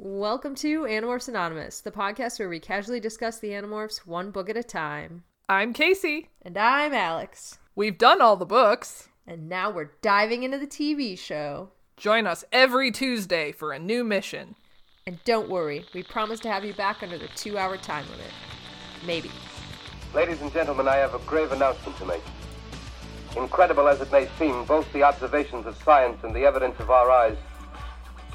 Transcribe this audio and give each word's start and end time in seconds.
Welcome 0.00 0.54
to 0.56 0.82
Animorphs 0.82 1.26
Anonymous, 1.26 1.80
the 1.80 1.90
podcast 1.90 2.38
where 2.38 2.48
we 2.48 2.60
casually 2.60 3.00
discuss 3.00 3.40
the 3.40 3.48
Animorphs 3.48 4.06
one 4.06 4.30
book 4.30 4.48
at 4.48 4.56
a 4.56 4.62
time. 4.62 5.24
I'm 5.48 5.72
Casey. 5.72 6.28
And 6.40 6.56
I'm 6.56 6.94
Alex. 6.94 7.58
We've 7.74 7.98
done 7.98 8.22
all 8.22 8.36
the 8.36 8.46
books. 8.46 9.08
And 9.26 9.48
now 9.48 9.72
we're 9.72 9.90
diving 10.00 10.44
into 10.44 10.56
the 10.56 10.68
TV 10.68 11.18
show. 11.18 11.72
Join 11.96 12.28
us 12.28 12.44
every 12.52 12.92
Tuesday 12.92 13.50
for 13.50 13.72
a 13.72 13.78
new 13.80 14.04
mission. 14.04 14.54
And 15.04 15.18
don't 15.24 15.48
worry, 15.48 15.84
we 15.92 16.04
promise 16.04 16.38
to 16.40 16.48
have 16.48 16.64
you 16.64 16.74
back 16.74 17.02
under 17.02 17.18
the 17.18 17.28
two 17.34 17.58
hour 17.58 17.76
time 17.76 18.08
limit. 18.08 18.30
Maybe. 19.04 19.32
Ladies 20.14 20.40
and 20.42 20.52
gentlemen, 20.52 20.86
I 20.86 20.94
have 20.94 21.14
a 21.14 21.26
grave 21.26 21.50
announcement 21.50 21.98
to 21.98 22.04
make. 22.04 22.22
Incredible 23.36 23.88
as 23.88 24.00
it 24.00 24.12
may 24.12 24.28
seem, 24.38 24.64
both 24.64 24.90
the 24.92 25.02
observations 25.02 25.66
of 25.66 25.76
science 25.82 26.22
and 26.22 26.32
the 26.32 26.44
evidence 26.44 26.78
of 26.78 26.88
our 26.88 27.10
eyes 27.10 27.36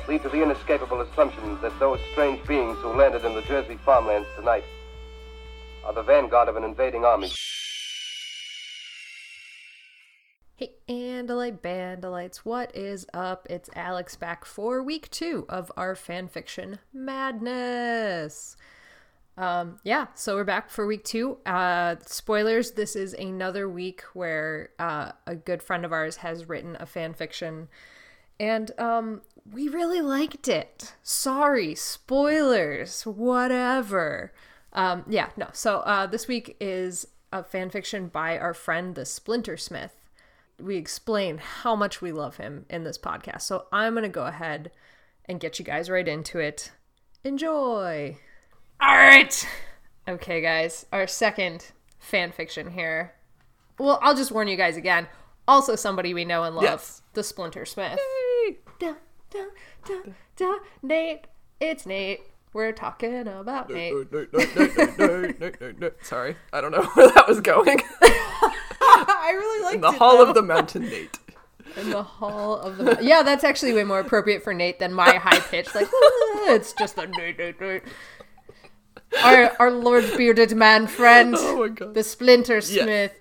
lead 0.08 0.22
to 0.24 0.30
the 0.30 0.42
inescapable 0.42 1.02
assumption 1.02 1.60
that 1.62 1.78
those 1.80 2.00
strange 2.12 2.46
beings 2.48 2.78
who 2.80 2.90
landed 2.90 3.24
in 3.26 3.34
the 3.34 3.42
Jersey 3.44 3.78
farmlands 3.86 4.28
tonight 4.36 4.64
are 5.86 5.94
the 5.94 6.04
vanguard 6.04 6.50
of 6.50 6.56
an 6.56 6.64
invading 6.64 7.06
army. 7.06 7.32
Hey, 10.56 10.76
Andalite 10.88 11.62
Bandalites, 11.62 12.38
what 12.38 12.76
is 12.76 13.06
up? 13.14 13.48
It's 13.50 13.70
Alex 13.76 14.16
back 14.16 14.46
for 14.46 14.84
week 14.84 15.10
two 15.10 15.46
of 15.50 15.72
our 15.76 15.96
fanfiction 15.96 16.80
madness. 16.94 18.56
Um, 19.36 19.78
yeah, 19.84 20.08
so 20.14 20.36
we're 20.36 20.44
back 20.44 20.70
for 20.70 20.86
week 20.86 21.04
two. 21.04 21.40
Uh, 21.46 21.96
spoilers, 22.06 22.72
this 22.72 22.96
is 22.96 23.14
another 23.16 23.68
week 23.68 24.04
where 24.14 24.70
uh, 24.78 25.14
a 25.26 25.36
good 25.36 25.64
friend 25.64 25.86
of 25.86 25.92
ours 25.92 26.18
has 26.18 26.48
written 26.48 26.78
a 26.80 26.86
fan 26.86 27.14
fiction, 27.14 27.68
and 28.40 28.72
um, 28.80 29.22
we 29.52 29.68
really 29.70 30.02
liked 30.02 30.48
it. 30.48 30.94
Sorry, 31.04 31.76
spoilers, 31.76 33.04
whatever. 33.06 34.34
Um, 34.74 35.04
yeah, 35.08 35.30
no. 35.38 35.48
So 35.54 35.80
uh, 35.80 36.08
this 36.08 36.28
week 36.28 36.56
is 36.60 37.08
a 37.32 37.44
fan 37.44 37.70
fiction 37.70 38.08
by 38.08 38.38
our 38.38 38.54
friend 38.54 38.96
the 38.96 39.06
Splinter 39.06 39.58
Smith. 39.58 39.96
We 40.60 40.78
explain 40.78 41.40
how 41.40 41.76
much 41.76 42.02
we 42.02 42.12
love 42.12 42.38
him 42.38 42.66
in 42.70 42.84
this 42.84 42.98
podcast. 42.98 43.42
So 43.42 43.66
I'm 43.72 43.94
gonna 43.96 44.10
go 44.10 44.26
ahead 44.26 44.72
and 45.26 45.40
get 45.40 45.58
you 45.60 45.66
guys 45.66 45.90
right 45.90 46.08
into 46.08 46.40
it. 46.40 46.72
Enjoy. 47.24 48.18
All 48.82 48.96
right. 48.96 49.48
Okay, 50.08 50.42
guys. 50.42 50.86
Our 50.92 51.08
second 51.08 51.72
fan 52.00 52.32
fiction 52.32 52.72
here. 52.72 53.14
Well, 53.80 54.00
I'll 54.02 54.16
just 54.16 54.32
warn 54.32 54.48
you 54.48 54.58
guys 54.58 54.78
again. 54.78 55.08
Also, 55.48 55.76
somebody 55.76 56.14
we 56.14 56.26
know 56.26 56.44
and 56.44 56.56
love, 56.56 56.64
Yes. 56.66 57.02
the 57.14 57.24
Splinter 57.24 57.66
Smith. 57.66 58.00
Yay! 59.34 59.42
Da, 59.86 59.94
da, 59.96 60.02
da, 60.04 60.12
da. 60.38 60.54
Nate. 60.82 61.28
It's 61.60 61.86
Nate. 61.86 62.22
We're 62.54 62.72
talking 62.72 63.28
about 63.28 63.70
Nate. 63.70 63.94
Sorry, 66.04 66.36
I 66.52 66.62
don't 66.62 66.72
know 66.72 66.84
where 66.94 67.10
that 67.12 67.28
was 67.28 67.42
going. 67.42 67.82
I 68.02 69.32
really 69.34 69.64
liked 69.64 69.76
In 69.76 69.82
the 69.82 69.88
it. 69.90 69.96
Hall 69.96 70.18
though. 70.18 70.30
of 70.30 70.36
the 70.36 70.42
Mountain 70.44 70.84
Nate. 70.84 71.18
In 71.78 71.90
the 71.90 72.04
hall 72.04 72.58
of 72.58 72.78
the. 72.78 73.00
Yeah, 73.02 73.24
that's 73.24 73.44
actually 73.44 73.74
way 73.74 73.84
more 73.84 74.00
appropriate 74.00 74.44
for 74.44 74.54
Nate 74.54 74.78
than 74.80 74.94
my 74.94 75.16
high 75.16 75.40
pitch. 75.40 75.74
Like, 75.74 75.88
it's 75.92 76.74
just 76.74 76.98
a 77.00 77.08
Nate, 77.08 77.40
Nate, 77.40 77.60
Nate. 77.60 77.84
Our, 79.24 79.56
our 79.60 79.72
Lord 79.72 80.06
Bearded 80.18 80.56
Man 80.56 80.86
friend, 80.88 81.36
Oh 81.38 81.60
my 81.62 81.68
god. 81.70 81.94
the 81.96 82.04
Splinter 82.04 82.56
Yeah. 82.68 82.84
Smith. 82.84 83.20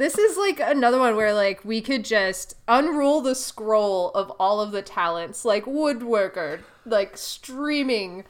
This 0.00 0.16
is 0.16 0.36
like 0.38 0.60
another 0.60 0.98
one 0.98 1.14
where 1.14 1.34
like 1.34 1.64
we 1.64 1.80
could 1.80 2.04
just 2.04 2.54
unroll 2.66 3.20
the 3.20 3.34
scroll 3.34 4.10
of 4.12 4.30
all 4.40 4.60
of 4.60 4.72
the 4.72 4.82
talents, 4.82 5.44
like 5.44 5.66
woodworker, 5.66 6.60
like 6.86 7.18
streaming, 7.18 8.24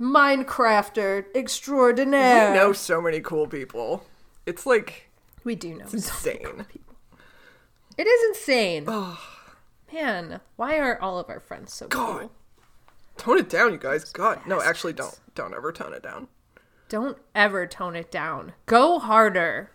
Minecrafter 0.00 1.26
extraordinaire. 1.34 2.50
We 2.50 2.58
know 2.58 2.72
so 2.72 3.00
many 3.00 3.20
cool 3.20 3.46
people. 3.46 4.04
It's 4.46 4.66
like 4.66 5.08
we 5.44 5.54
do 5.54 5.74
know. 5.76 5.86
so 5.86 5.94
insane. 5.94 6.66
It 7.96 8.06
is 8.06 8.28
insane. 8.28 8.84
Man, 9.92 10.40
why 10.56 10.78
are 10.78 11.00
all 11.00 11.18
of 11.18 11.30
our 11.30 11.40
friends 11.40 11.72
so 11.72 11.86
God. 11.86 12.20
cool? 12.20 12.32
Tone 13.16 13.38
it 13.38 13.48
down, 13.48 13.72
you 13.72 13.78
guys. 13.78 14.04
God, 14.12 14.40
no, 14.46 14.60
actually, 14.60 14.92
don't. 14.92 15.18
Don't 15.34 15.54
ever 15.54 15.72
tone 15.72 15.94
it 15.94 16.02
down. 16.02 16.28
Don't 16.88 17.16
ever 17.34 17.66
tone 17.66 17.96
it 17.96 18.10
down. 18.10 18.52
Go 18.66 18.98
harder. 18.98 19.70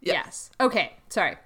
Yes. 0.00 0.50
Okay, 0.60 0.92
sorry. 1.08 1.36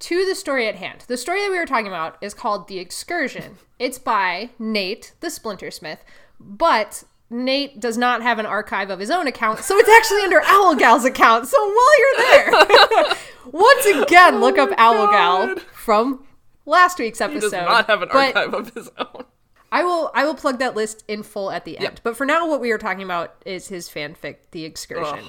To 0.00 0.24
the 0.26 0.34
story 0.34 0.66
at 0.66 0.74
hand. 0.74 1.04
The 1.06 1.16
story 1.16 1.42
that 1.42 1.50
we 1.50 1.58
were 1.58 1.66
talking 1.66 1.86
about 1.86 2.18
is 2.20 2.34
called 2.34 2.66
The 2.68 2.78
Excursion. 2.78 3.56
It's 3.78 3.98
by 3.98 4.50
Nate, 4.58 5.12
the 5.20 5.30
Splinter 5.30 5.70
Smith, 5.70 6.04
but 6.40 7.04
Nate 7.30 7.78
does 7.80 7.96
not 7.96 8.20
have 8.22 8.38
an 8.38 8.46
archive 8.46 8.90
of 8.90 8.98
his 8.98 9.10
own 9.10 9.26
account, 9.26 9.60
so 9.60 9.76
it's 9.78 9.88
actually 9.88 10.22
under 10.22 10.40
Owlgal's 10.46 11.04
account. 11.04 11.46
So 11.46 11.56
while 11.58 11.98
you're 11.98 12.26
there, 12.28 13.16
once 13.52 13.86
again, 13.86 14.40
look 14.40 14.58
up 14.58 14.70
oh 14.72 14.74
Owlgal 14.76 15.54
God. 15.56 15.60
from 15.62 16.26
last 16.66 16.98
week's 16.98 17.18
He 17.18 17.24
episode. 17.24 17.40
does 17.40 17.52
not 17.52 17.86
have 17.86 18.02
an 18.02 18.10
archive 18.10 18.52
of 18.54 18.74
his 18.74 18.90
own. 18.98 19.24
I 19.70 19.84
will 19.84 20.10
I 20.14 20.26
will 20.26 20.34
plug 20.34 20.58
that 20.58 20.76
list 20.76 21.02
in 21.08 21.22
full 21.22 21.50
at 21.50 21.64
the 21.64 21.78
end. 21.78 21.84
Yep. 21.84 22.00
But 22.02 22.16
for 22.16 22.26
now 22.26 22.46
what 22.46 22.60
we 22.60 22.70
are 22.72 22.78
talking 22.78 23.02
about 23.04 23.36
is 23.46 23.68
his 23.68 23.88
fanfic, 23.88 24.36
The 24.50 24.64
Excursion. 24.66 25.24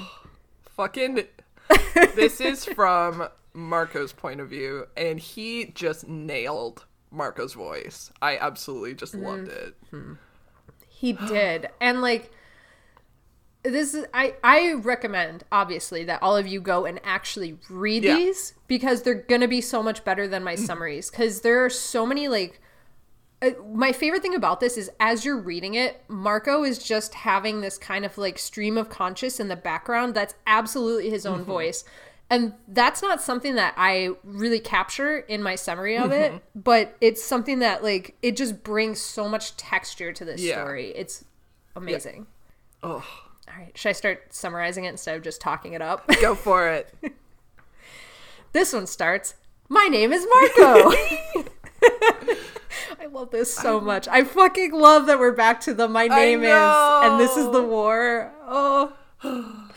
Fucking. 0.75 1.23
This 2.15 2.39
is 2.41 2.65
from 2.65 3.27
Marco's 3.53 4.13
point 4.13 4.39
of 4.41 4.49
view, 4.49 4.87
and 4.97 5.19
he 5.19 5.65
just 5.73 6.07
nailed 6.07 6.85
Marco's 7.11 7.53
voice. 7.53 8.11
I 8.21 8.37
absolutely 8.37 8.95
just 8.95 9.13
Mm-hmm. 9.13 9.25
loved 9.25 9.47
it. 9.49 9.75
He 10.89 11.13
did. 11.27 11.69
And 11.79 12.01
like 12.01 12.31
this 13.63 13.93
is 13.93 14.05
I 14.13 14.35
I 14.43 14.73
recommend 14.73 15.43
obviously 15.51 16.03
that 16.05 16.21
all 16.21 16.35
of 16.35 16.47
you 16.47 16.59
go 16.59 16.85
and 16.85 16.99
actually 17.03 17.57
read 17.69 18.03
Yeah. 18.03 18.15
these 18.15 18.53
because 18.67 19.03
they're 19.03 19.13
going 19.13 19.41
to 19.41 19.47
be 19.47 19.61
so 19.61 19.81
much 19.81 20.03
better 20.03 20.27
than 20.27 20.43
my 20.43 20.55
summaries 20.55 21.09
cuz 21.09 21.41
there 21.41 21.63
are 21.63 21.69
so 21.69 22.05
many 22.05 22.27
like 22.27 22.59
Uh, 23.43 23.51
my 23.73 23.91
favorite 23.91 24.21
thing 24.21 24.35
about 24.35 24.61
this 24.61 24.77
is 24.77 24.89
as 24.99 25.25
you're 25.25 25.39
reading 25.39 25.73
it, 25.73 26.01
Marco 26.07 26.63
is 26.63 26.79
just 26.79 27.13
having 27.13 27.59
this 27.59 27.77
kind 27.77 28.05
of 28.05 28.17
like 28.17 28.39
stream 28.39 28.77
of 28.77 28.89
conscious 28.89 29.39
in 29.39 29.49
the 29.49 29.55
background 29.55 30.13
that's 30.13 30.35
absolutely 30.47 31.09
his 31.09 31.25
own 31.25 31.39
mm-hmm. 31.39 31.51
voice. 31.51 31.83
And 32.29 32.53
that's 32.69 33.01
not 33.01 33.21
something 33.21 33.55
that 33.55 33.73
I 33.75 34.11
really 34.23 34.59
capture 34.59 35.19
in 35.19 35.43
my 35.43 35.55
summary 35.55 35.97
of 35.97 36.11
it, 36.11 36.31
mm-hmm. 36.31 36.59
but 36.59 36.95
it's 37.01 37.21
something 37.23 37.59
that 37.59 37.83
like 37.83 38.15
it 38.21 38.37
just 38.37 38.63
brings 38.63 39.01
so 39.01 39.27
much 39.27 39.57
texture 39.57 40.13
to 40.13 40.23
this 40.23 40.41
Yeah. 40.41 40.61
story. 40.61 40.93
It's 40.95 41.25
amazing. 41.75 42.27
Oh, 42.81 43.05
All 43.47 43.55
right, 43.57 43.77
should 43.77 43.89
I 43.89 43.93
start 43.93 44.33
summarizing 44.33 44.85
it 44.85 44.89
instead 44.89 45.17
of 45.17 45.21
just 45.21 45.41
talking 45.41 45.73
it 45.73 45.81
up? 45.81 46.07
go 46.21 46.33
for 46.33 46.69
it. 46.69 46.93
this 48.53 48.71
one 48.71 48.87
starts 48.87 49.35
My 49.67 49.87
name 49.91 50.13
is 50.13 50.25
Marco. 50.33 50.93
I 53.01 53.05
love 53.07 53.31
this 53.31 53.53
so 53.53 53.79
much. 53.79 54.07
I 54.07 54.23
fucking 54.23 54.71
love 54.71 55.05
that 55.07 55.19
we're 55.19 55.31
back 55.33 55.61
to 55.61 55.73
the 55.73 55.87
my 55.87 56.07
name 56.07 56.43
is 56.43 56.49
and 56.51 57.19
this 57.19 57.37
is 57.37 57.51
the 57.51 57.63
war. 57.63 58.31
Oh. 58.47 58.93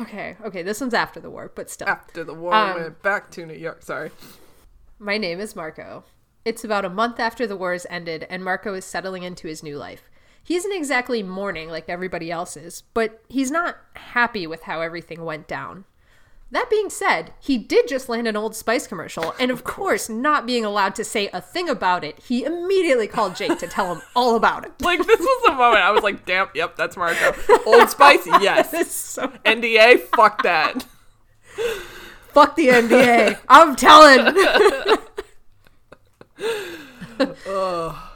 Okay, 0.00 0.34
okay, 0.42 0.62
this 0.62 0.80
one's 0.80 0.94
after 0.94 1.20
the 1.20 1.28
war, 1.28 1.52
but 1.54 1.68
still. 1.68 1.86
After 1.86 2.24
the 2.24 2.32
war, 2.32 2.54
Um, 2.54 2.74
went 2.80 3.02
back 3.02 3.30
to 3.32 3.44
New 3.44 3.52
York. 3.54 3.82
Sorry. 3.82 4.10
My 4.98 5.18
name 5.18 5.40
is 5.40 5.54
Marco. 5.54 6.04
It's 6.42 6.64
about 6.64 6.86
a 6.86 6.88
month 6.88 7.20
after 7.20 7.46
the 7.46 7.56
war 7.56 7.72
has 7.72 7.86
ended, 7.90 8.26
and 8.30 8.42
Marco 8.42 8.72
is 8.72 8.86
settling 8.86 9.24
into 9.24 9.46
his 9.46 9.62
new 9.62 9.76
life. 9.76 10.10
He 10.42 10.56
isn't 10.56 10.72
exactly 10.72 11.22
mourning 11.22 11.68
like 11.68 11.90
everybody 11.90 12.30
else 12.30 12.56
is, 12.56 12.82
but 12.94 13.22
he's 13.28 13.50
not 13.50 13.76
happy 13.92 14.46
with 14.46 14.62
how 14.62 14.80
everything 14.80 15.22
went 15.22 15.46
down. 15.46 15.84
That 16.52 16.68
being 16.68 16.90
said, 16.90 17.32
he 17.38 17.58
did 17.58 17.86
just 17.86 18.08
land 18.08 18.26
an 18.26 18.36
Old 18.36 18.56
Spice 18.56 18.88
commercial, 18.88 19.34
and 19.38 19.52
of 19.52 19.62
course, 19.62 20.08
not 20.08 20.46
being 20.46 20.64
allowed 20.64 20.96
to 20.96 21.04
say 21.04 21.28
a 21.32 21.40
thing 21.40 21.68
about 21.68 22.02
it, 22.02 22.18
he 22.18 22.44
immediately 22.44 23.06
called 23.06 23.36
Jake 23.36 23.58
to 23.60 23.68
tell 23.68 23.94
him 23.94 24.02
all 24.16 24.34
about 24.34 24.64
it. 24.64 24.72
Like 24.80 24.98
this 25.06 25.20
was 25.20 25.42
the 25.46 25.52
moment 25.52 25.82
I 25.84 25.92
was 25.92 26.02
like, 26.02 26.26
"Damn, 26.26 26.48
yep, 26.54 26.74
that's 26.76 26.96
Marco." 26.96 27.34
Old 27.66 27.88
Spice, 27.88 28.26
yes. 28.40 28.90
So 28.92 29.28
NDA, 29.44 30.00
fuck 30.00 30.42
that. 30.42 30.84
fuck 32.32 32.56
the 32.56 32.66
NDA. 32.68 33.38
I'm 33.48 33.76
telling. 33.76 34.34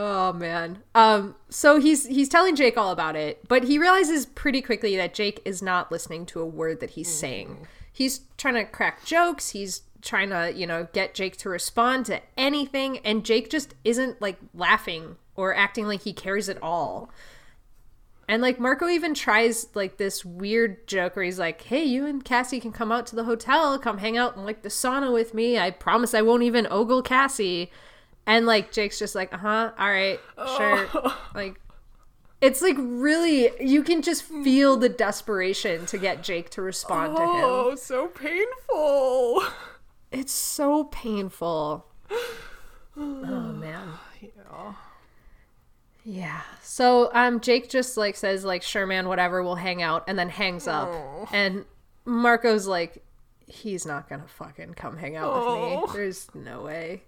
Oh 0.00 0.32
man. 0.32 0.78
Um 0.94 1.34
so 1.50 1.80
he's 1.80 2.06
he's 2.06 2.28
telling 2.28 2.54
Jake 2.54 2.78
all 2.78 2.92
about 2.92 3.16
it, 3.16 3.46
but 3.48 3.64
he 3.64 3.78
realizes 3.78 4.26
pretty 4.26 4.62
quickly 4.62 4.96
that 4.96 5.12
Jake 5.12 5.42
is 5.44 5.60
not 5.60 5.90
listening 5.90 6.24
to 6.26 6.40
a 6.40 6.46
word 6.46 6.78
that 6.78 6.90
he's 6.90 7.12
saying. 7.12 7.66
He's 7.92 8.20
trying 8.36 8.54
to 8.54 8.64
crack 8.64 9.04
jokes, 9.04 9.50
he's 9.50 9.82
trying 10.00 10.30
to, 10.30 10.52
you 10.54 10.68
know, 10.68 10.86
get 10.92 11.14
Jake 11.14 11.36
to 11.38 11.48
respond 11.48 12.06
to 12.06 12.20
anything 12.36 12.98
and 12.98 13.24
Jake 13.24 13.50
just 13.50 13.74
isn't 13.82 14.22
like 14.22 14.38
laughing 14.54 15.16
or 15.34 15.52
acting 15.52 15.88
like 15.88 16.02
he 16.02 16.12
cares 16.12 16.48
at 16.48 16.62
all. 16.62 17.10
And 18.28 18.40
like 18.40 18.60
Marco 18.60 18.86
even 18.86 19.14
tries 19.14 19.66
like 19.74 19.96
this 19.96 20.24
weird 20.24 20.86
joke 20.86 21.16
where 21.16 21.24
he's 21.24 21.40
like, 21.40 21.62
"Hey, 21.62 21.82
you 21.82 22.06
and 22.06 22.24
Cassie 22.24 22.60
can 22.60 22.70
come 22.72 22.92
out 22.92 23.06
to 23.08 23.16
the 23.16 23.24
hotel, 23.24 23.76
come 23.80 23.98
hang 23.98 24.16
out 24.16 24.36
in 24.36 24.44
like 24.44 24.62
the 24.62 24.68
sauna 24.68 25.12
with 25.12 25.34
me. 25.34 25.58
I 25.58 25.72
promise 25.72 26.14
I 26.14 26.22
won't 26.22 26.44
even 26.44 26.68
ogle 26.70 27.02
Cassie." 27.02 27.72
And 28.28 28.46
like 28.46 28.70
Jake's 28.70 28.98
just 28.98 29.14
like, 29.16 29.32
uh 29.32 29.38
huh, 29.38 29.72
all 29.78 29.88
right, 29.90 30.20
sure. 30.56 30.88
Like, 31.34 31.60
it's 32.40 32.60
like 32.62 32.76
really, 32.78 33.50
you 33.58 33.82
can 33.82 34.02
just 34.02 34.22
feel 34.22 34.76
the 34.76 34.88
desperation 34.88 35.86
to 35.86 35.98
get 35.98 36.22
Jake 36.22 36.50
to 36.50 36.62
respond 36.62 37.16
to 37.16 37.22
him. 37.22 37.28
Oh, 37.44 37.74
so 37.74 38.06
painful. 38.08 39.42
It's 40.12 40.32
so 40.32 40.84
painful. 40.84 41.86
Oh 43.00 43.52
man. 43.52 43.90
Yeah. 44.20 44.72
Yeah. 46.04 46.40
So 46.62 47.10
um 47.14 47.38
Jake 47.40 47.68
just 47.68 47.96
like 47.96 48.16
says 48.16 48.44
like 48.44 48.62
sure 48.62 48.86
man 48.86 49.06
whatever 49.08 49.42
we'll 49.42 49.54
hang 49.54 49.82
out 49.82 50.04
and 50.08 50.18
then 50.18 50.28
hangs 50.28 50.66
up. 50.66 50.88
Oh. 50.88 51.28
And 51.32 51.64
Marco's 52.04 52.66
like 52.66 53.04
he's 53.46 53.86
not 53.86 54.08
going 54.08 54.20
to 54.20 54.26
fucking 54.28 54.74
come 54.74 54.96
hang 54.96 55.16
out 55.16 55.32
with 55.32 55.42
Oh. 55.44 55.80
me. 55.86 55.92
There's 55.92 56.26
no 56.34 56.62
way. 56.62 57.04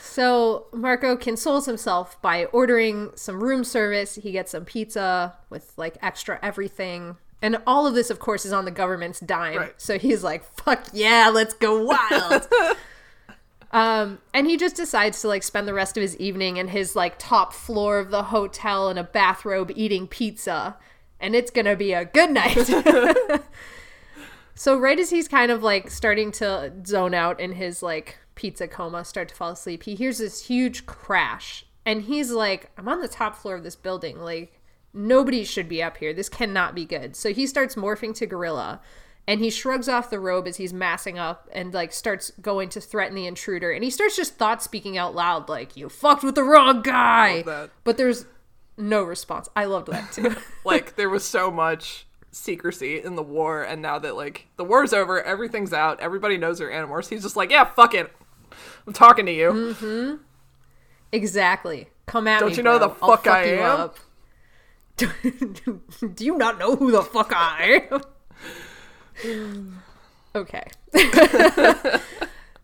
So 0.00 0.66
Marco 0.72 1.16
consoles 1.16 1.66
himself 1.66 2.20
by 2.22 2.46
ordering 2.46 3.10
some 3.14 3.42
room 3.42 3.64
service. 3.64 4.16
He 4.16 4.32
gets 4.32 4.52
some 4.52 4.64
pizza 4.64 5.34
with 5.50 5.72
like 5.76 5.96
extra 6.02 6.38
everything. 6.42 7.16
And 7.40 7.58
all 7.66 7.86
of 7.86 7.94
this, 7.94 8.08
of 8.08 8.20
course, 8.20 8.46
is 8.46 8.52
on 8.52 8.64
the 8.64 8.70
government's 8.70 9.18
dime. 9.18 9.56
Right. 9.56 9.74
So 9.76 9.98
he's 9.98 10.22
like, 10.22 10.44
fuck 10.44 10.86
yeah, 10.92 11.28
let's 11.32 11.54
go 11.54 11.84
wild. 11.84 12.48
Um, 13.72 14.18
and 14.34 14.46
he 14.46 14.56
just 14.56 14.76
decides 14.76 15.22
to 15.22 15.28
like 15.28 15.42
spend 15.42 15.66
the 15.66 15.72
rest 15.72 15.96
of 15.96 16.02
his 16.02 16.16
evening 16.18 16.58
in 16.58 16.68
his 16.68 16.94
like 16.94 17.18
top 17.18 17.54
floor 17.54 17.98
of 17.98 18.10
the 18.10 18.24
hotel 18.24 18.90
in 18.90 18.98
a 18.98 19.04
bathrobe 19.04 19.72
eating 19.74 20.06
pizza. 20.06 20.76
And 21.18 21.34
it's 21.34 21.50
gonna 21.50 21.76
be 21.76 21.92
a 21.92 22.04
good 22.04 22.30
night. 22.30 22.58
so 24.54 24.76
right 24.76 24.98
as 24.98 25.10
he's 25.10 25.26
kind 25.26 25.50
of 25.50 25.62
like 25.62 25.90
starting 25.90 26.32
to 26.32 26.72
zone 26.86 27.14
out 27.14 27.40
in 27.40 27.52
his 27.52 27.82
like 27.82 28.18
pizza 28.34 28.68
coma, 28.68 29.04
start 29.04 29.28
to 29.28 29.34
fall 29.34 29.50
asleep, 29.50 29.84
he 29.84 29.94
hears 29.94 30.18
this 30.18 30.46
huge 30.46 30.86
crash. 30.86 31.64
And 31.84 32.02
he's 32.02 32.30
like, 32.30 32.70
I'm 32.78 32.88
on 32.88 33.00
the 33.00 33.08
top 33.08 33.36
floor 33.36 33.56
of 33.56 33.64
this 33.64 33.76
building. 33.76 34.20
Like, 34.20 34.60
nobody 34.94 35.44
should 35.44 35.68
be 35.68 35.82
up 35.82 35.96
here. 35.96 36.12
This 36.12 36.28
cannot 36.28 36.74
be 36.74 36.84
good. 36.84 37.16
So 37.16 37.32
he 37.32 37.46
starts 37.46 37.74
morphing 37.74 38.14
to 38.16 38.26
gorilla 38.26 38.80
and 39.26 39.40
he 39.40 39.50
shrugs 39.50 39.88
off 39.88 40.10
the 40.10 40.20
robe 40.20 40.46
as 40.46 40.56
he's 40.56 40.72
massing 40.72 41.18
up 41.18 41.48
and 41.52 41.72
like 41.72 41.92
starts 41.92 42.32
going 42.40 42.68
to 42.70 42.80
threaten 42.80 43.14
the 43.14 43.26
intruder 43.26 43.70
and 43.70 43.84
he 43.84 43.90
starts 43.90 44.16
just 44.16 44.36
thought 44.36 44.62
speaking 44.62 44.98
out 44.98 45.14
loud 45.14 45.48
like 45.48 45.76
you 45.76 45.88
fucked 45.88 46.24
with 46.24 46.34
the 46.34 46.42
wrong 46.42 46.82
guy 46.82 47.42
but 47.84 47.96
there's 47.96 48.26
no 48.76 49.02
response 49.02 49.48
i 49.54 49.64
loved 49.64 49.88
that 49.88 50.10
too 50.12 50.34
like 50.64 50.96
there 50.96 51.08
was 51.08 51.24
so 51.24 51.50
much 51.50 52.06
secrecy 52.30 53.00
in 53.00 53.14
the 53.14 53.22
war 53.22 53.62
and 53.62 53.82
now 53.82 53.98
that 53.98 54.16
like 54.16 54.48
the 54.56 54.64
war's 54.64 54.92
over 54.92 55.22
everything's 55.22 55.72
out 55.72 56.00
everybody 56.00 56.38
knows 56.38 56.58
they're 56.58 56.70
animorphs 56.70 57.08
he's 57.08 57.22
just 57.22 57.36
like 57.36 57.50
yeah 57.50 57.64
fuck 57.64 57.94
it 57.94 58.10
i'm 58.86 58.92
talking 58.92 59.26
to 59.26 59.32
you 59.32 59.50
Mm-hmm. 59.52 60.16
exactly 61.12 61.88
come 62.06 62.26
at 62.26 62.40
me. 62.42 62.48
Don't 62.48 62.56
you 62.56 62.62
know 62.62 62.78
bro. 62.78 62.88
the 62.88 62.94
I'll 63.02 63.16
fuck 63.16 63.26
I 63.26 63.44
am? 63.44 63.90
do 66.14 66.24
you 66.24 66.36
not 66.36 66.58
know 66.58 66.76
who 66.76 66.90
the 66.92 67.02
fuck 67.02 67.32
i 67.34 67.86
am 69.24 69.82
okay 70.34 70.64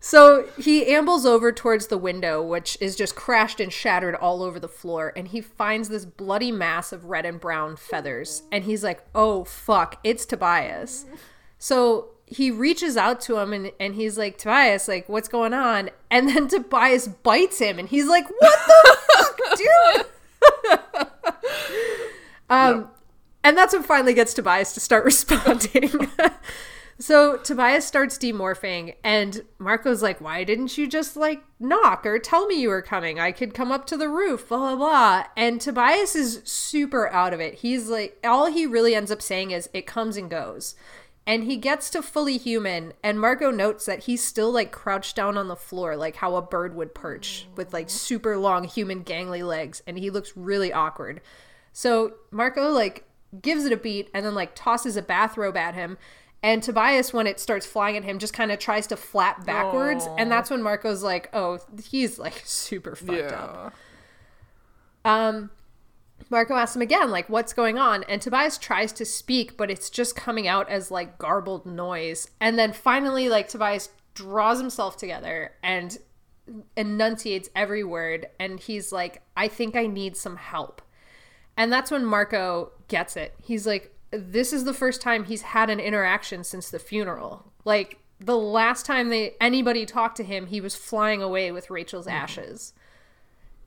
So 0.01 0.47
he 0.57 0.85
ambles 0.87 1.25
over 1.25 1.51
towards 1.51 1.87
the 1.87 1.97
window, 1.97 2.41
which 2.41 2.77
is 2.79 2.95
just 2.95 3.15
crashed 3.15 3.59
and 3.59 3.71
shattered 3.71 4.15
all 4.15 4.41
over 4.43 4.57
the 4.57 4.69
floor, 4.69 5.11
and 5.15 5.27
he 5.27 5.41
finds 5.41 5.89
this 5.89 6.05
bloody 6.05 6.53
mass 6.53 6.93
of 6.93 7.05
red 7.05 7.25
and 7.25 7.37
brown 7.39 7.75
feathers. 7.75 8.43
And 8.49 8.63
he's 8.63 8.81
like, 8.81 9.03
oh, 9.13 9.43
fuck, 9.43 9.99
it's 10.05 10.25
Tobias. 10.25 11.05
So 11.57 12.11
he 12.29 12.51
reaches 12.51 12.95
out 12.95 13.19
to 13.21 13.37
him 13.37 13.53
and, 13.53 13.71
and 13.79 13.95
he's 13.95 14.17
like, 14.17 14.37
Tobias, 14.37 14.87
like, 14.87 15.09
what's 15.09 15.27
going 15.27 15.53
on? 15.53 15.89
And 16.11 16.29
then 16.29 16.47
Tobias 16.47 17.07
bites 17.07 17.59
him, 17.59 17.79
and 17.79 17.89
he's 17.89 18.07
like, 18.07 18.29
what 18.29 18.59
the 18.67 18.97
fuck, 19.17 19.39
dude? 19.57 20.05
um, 22.49 22.89
and 23.43 23.57
that's 23.57 23.73
what 23.73 23.85
finally 23.85 24.13
gets 24.13 24.33
Tobias 24.33 24.73
to 24.73 24.79
start 24.79 25.05
responding. 25.05 26.09
So 27.01 27.37
Tobias 27.37 27.85
starts 27.85 28.17
demorphing, 28.17 28.95
and 29.05 29.45
Marco's 29.57 30.01
like, 30.01 30.19
Why 30.19 30.43
didn't 30.43 30.77
you 30.77 30.85
just 30.85 31.15
like 31.15 31.41
knock 31.57 32.05
or 32.05 32.19
tell 32.19 32.45
me 32.45 32.61
you 32.61 32.67
were 32.67 32.81
coming? 32.81 33.21
I 33.21 33.31
could 33.31 33.53
come 33.53 33.71
up 33.71 33.87
to 33.87 33.97
the 33.97 34.09
roof, 34.09 34.49
blah, 34.49 34.57
blah, 34.57 34.75
blah. 34.75 35.23
And 35.37 35.61
Tobias 35.61 36.13
is 36.13 36.41
super 36.43 37.07
out 37.07 37.33
of 37.33 37.39
it. 37.39 37.55
He's 37.55 37.87
like, 37.87 38.19
all 38.25 38.47
he 38.47 38.65
really 38.65 38.95
ends 38.95 39.11
up 39.11 39.21
saying 39.21 39.51
is, 39.51 39.69
It 39.73 39.87
comes 39.87 40.17
and 40.17 40.29
goes. 40.29 40.75
And 41.29 41.43
he 41.43 41.57
gets 41.57 41.91
to 41.91 42.01
fully 42.01 42.37
human, 42.37 42.93
and 43.03 43.19
Marco 43.19 43.51
notes 43.51 43.85
that 43.85 44.05
he's 44.05 44.23
still 44.23 44.51
like 44.51 44.71
crouched 44.71 45.15
down 45.15 45.37
on 45.37 45.47
the 45.47 45.55
floor, 45.55 45.95
like 45.95 46.15
how 46.15 46.35
a 46.35 46.41
bird 46.41 46.75
would 46.75 46.95
perch 46.95 47.45
with 47.55 47.71
like 47.71 47.87
super 47.87 48.35
long 48.35 48.63
human 48.63 49.03
gangly 49.03 49.45
legs, 49.47 49.83
and 49.85 49.99
he 49.99 50.09
looks 50.09 50.35
really 50.35 50.73
awkward. 50.73 51.21
So 51.71 52.15
Marco 52.31 52.71
like 52.71 53.03
gives 53.43 53.65
it 53.65 53.71
a 53.71 53.77
beat 53.77 54.09
and 54.11 54.25
then 54.25 54.33
like 54.33 54.55
tosses 54.55 54.97
a 54.97 55.03
bathrobe 55.03 55.55
at 55.55 55.75
him. 55.75 55.99
And 56.41 56.63
Tobias, 56.63 57.13
when 57.13 57.27
it 57.27 57.39
starts 57.39 57.67
flying 57.67 57.95
at 57.95 58.03
him, 58.03 58.17
just 58.17 58.33
kind 58.33 58.51
of 58.51 58.57
tries 58.57 58.87
to 58.87 58.97
flap 58.97 59.45
backwards. 59.45 60.07
And 60.17 60.31
that's 60.31 60.49
when 60.49 60.63
Marco's 60.63 61.03
like, 61.03 61.29
oh, 61.31 61.59
he's 61.91 62.17
like 62.17 62.41
super 62.43 62.95
fucked 62.95 63.33
up. 63.33 63.75
Um, 65.05 65.51
Marco 66.29 66.55
asks 66.55 66.75
him 66.75 66.81
again, 66.81 67.09
like, 67.09 67.29
what's 67.29 67.53
going 67.53 67.77
on? 67.77 68.03
And 68.03 68.21
Tobias 68.21 68.57
tries 68.57 68.91
to 68.93 69.05
speak, 69.05 69.57
but 69.57 69.71
it's 69.71 69.89
just 69.89 70.15
coming 70.15 70.47
out 70.47 70.69
as 70.69 70.91
like 70.91 71.17
garbled 71.17 71.65
noise. 71.65 72.29
And 72.39 72.57
then 72.57 72.73
finally, 72.73 73.29
like, 73.29 73.47
Tobias 73.47 73.89
draws 74.13 74.59
himself 74.59 74.97
together 74.97 75.53
and 75.63 75.97
enunciates 76.75 77.49
every 77.55 77.83
word. 77.83 78.27
And 78.39 78.59
he's 78.59 78.91
like, 78.91 79.21
I 79.37 79.47
think 79.47 79.75
I 79.75 79.87
need 79.87 80.17
some 80.17 80.37
help. 80.37 80.81
And 81.57 81.71
that's 81.71 81.91
when 81.91 82.05
Marco 82.05 82.71
gets 82.87 83.17
it. 83.17 83.35
He's 83.41 83.67
like, 83.67 83.93
this 84.11 84.53
is 84.53 84.63
the 84.63 84.73
first 84.73 85.01
time 85.01 85.25
he's 85.25 85.41
had 85.41 85.69
an 85.69 85.79
interaction 85.79 86.43
since 86.43 86.69
the 86.69 86.79
funeral. 86.79 87.51
Like, 87.65 87.99
the 88.19 88.37
last 88.37 88.85
time 88.85 89.09
they 89.09 89.35
anybody 89.39 89.85
talked 89.85 90.17
to 90.17 90.23
him, 90.23 90.47
he 90.47 90.61
was 90.61 90.75
flying 90.75 91.21
away 91.21 91.51
with 91.51 91.69
Rachel's 91.69 92.05
mm-hmm. 92.05 92.15
ashes. 92.15 92.73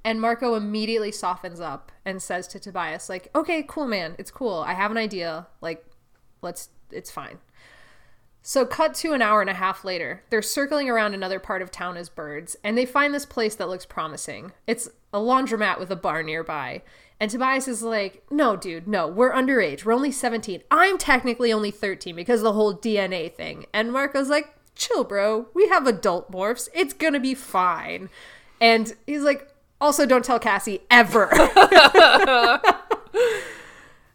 And 0.05 0.21
Marco 0.21 0.55
immediately 0.55 1.13
softens 1.13 1.61
up 1.61 1.93
and 2.05 2.21
says 2.21 2.49
to 2.49 2.59
Tobias, 2.59 3.09
like, 3.09 3.29
okay, 3.35 3.65
cool, 3.67 3.87
man. 3.87 4.17
It's 4.19 4.31
cool. 4.31 4.59
I 4.67 4.75
have 4.75 4.91
an 4.91 4.97
idea. 4.97 5.47
Like, 5.61 5.85
let's, 6.43 6.71
it's 6.91 7.11
fine. 7.11 7.39
So, 8.45 8.67
cut 8.67 8.95
to 8.95 9.13
an 9.13 9.23
hour 9.23 9.41
and 9.41 9.49
a 9.49 9.55
half 9.55 9.85
later. 9.85 10.25
They're 10.31 10.43
circling 10.43 10.91
around 10.91 11.15
another 11.15 11.39
part 11.39 11.63
of 11.63 11.71
town 11.71 11.97
as 11.97 12.09
birds, 12.09 12.57
and 12.65 12.77
they 12.77 12.85
find 12.85 13.15
this 13.15 13.25
place 13.25 13.55
that 13.55 13.69
looks 13.69 13.87
promising. 13.87 14.51
It's 14.67 14.89
a 15.13 15.19
laundromat 15.19 15.79
with 15.79 15.93
a 15.93 15.97
bar 15.97 16.25
nearby. 16.25 16.83
And 17.21 17.31
Tobias 17.31 17.69
is 17.69 17.85
like, 17.85 18.25
no, 18.33 18.57
dude, 18.57 18.89
no, 18.89 19.07
we're 19.07 19.33
underage. 19.33 19.85
We're 19.85 19.93
only 19.93 20.11
17. 20.11 20.63
I'm 20.73 20.99
technically 20.99 21.53
only 21.53 21.71
13 21.71 22.17
because 22.17 22.41
of 22.41 22.45
the 22.45 22.53
whole 22.53 22.75
DNA 22.75 23.33
thing. 23.33 23.67
And 23.73 23.93
Marco's 23.93 24.29
like, 24.29 24.53
chill, 24.75 25.05
bro. 25.05 25.47
We 25.55 25.69
have 25.69 25.87
adult 25.87 26.33
morphs. 26.33 26.69
It's 26.75 26.93
gonna 26.93 27.21
be 27.21 27.35
fine. 27.35 28.11
And 28.61 28.93
he's 29.07 29.23
like, 29.23 29.52
also, 29.83 30.07
don't 30.07 30.25
tell 30.25 30.39
Cassie 30.39 30.81
ever. 30.91 31.31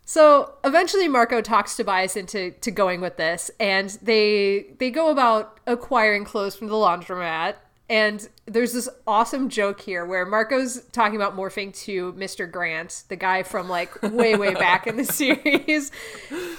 So 0.09 0.53
eventually, 0.63 1.09
Marco 1.09 1.41
talks 1.41 1.75
Tobias 1.75 2.15
into 2.15 2.51
to 2.51 2.71
going 2.71 3.01
with 3.01 3.17
this, 3.17 3.51
and 3.59 3.89
they 4.01 4.67
they 4.77 4.89
go 4.89 5.09
about 5.09 5.59
acquiring 5.67 6.23
clothes 6.23 6.55
from 6.55 6.67
the 6.67 6.75
laundromat. 6.75 7.55
And 7.89 8.27
there's 8.45 8.71
this 8.71 8.87
awesome 9.05 9.49
joke 9.49 9.81
here 9.81 10.05
where 10.05 10.25
Marco's 10.25 10.81
talking 10.93 11.17
about 11.17 11.35
morphing 11.35 11.73
to 11.83 12.13
Mr. 12.13 12.49
Grant, 12.49 13.03
the 13.09 13.17
guy 13.17 13.43
from 13.43 13.67
like 13.67 14.01
way 14.01 14.35
way 14.37 14.53
back 14.53 14.87
in 14.87 14.95
the 14.95 15.03
series, 15.03 15.91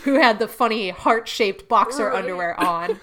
who 0.04 0.16
had 0.20 0.38
the 0.38 0.46
funny 0.46 0.90
heart 0.90 1.26
shaped 1.26 1.70
boxer 1.70 2.12
underwear 2.12 2.58
on. 2.60 3.00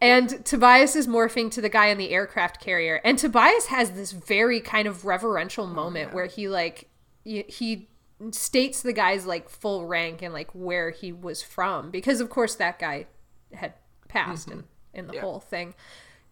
And 0.00 0.44
Tobias 0.44 0.96
is 0.96 1.06
morphing 1.06 1.50
to 1.52 1.60
the 1.60 1.68
guy 1.68 1.86
in 1.86 1.98
the 1.98 2.10
aircraft 2.10 2.60
carrier. 2.60 3.00
And 3.04 3.18
Tobias 3.18 3.66
has 3.66 3.92
this 3.92 4.12
very 4.12 4.60
kind 4.60 4.86
of 4.86 5.04
reverential 5.04 5.64
oh, 5.64 5.68
moment 5.68 6.12
where 6.12 6.26
he 6.26 6.48
like 6.48 6.88
he 7.24 7.88
states 8.30 8.82
the 8.82 8.92
guy's 8.92 9.26
like 9.26 9.48
full 9.48 9.86
rank 9.86 10.22
and 10.22 10.32
like 10.32 10.50
where 10.52 10.90
he 10.90 11.12
was 11.12 11.42
from 11.42 11.90
because 11.90 12.20
of 12.20 12.30
course 12.30 12.54
that 12.56 12.78
guy 12.78 13.06
had 13.52 13.74
passed 14.08 14.48
mm-hmm. 14.48 14.60
in, 14.60 15.00
in 15.00 15.06
the 15.06 15.14
Yeah. 15.14 15.20
whole 15.22 15.40
thing. 15.40 15.74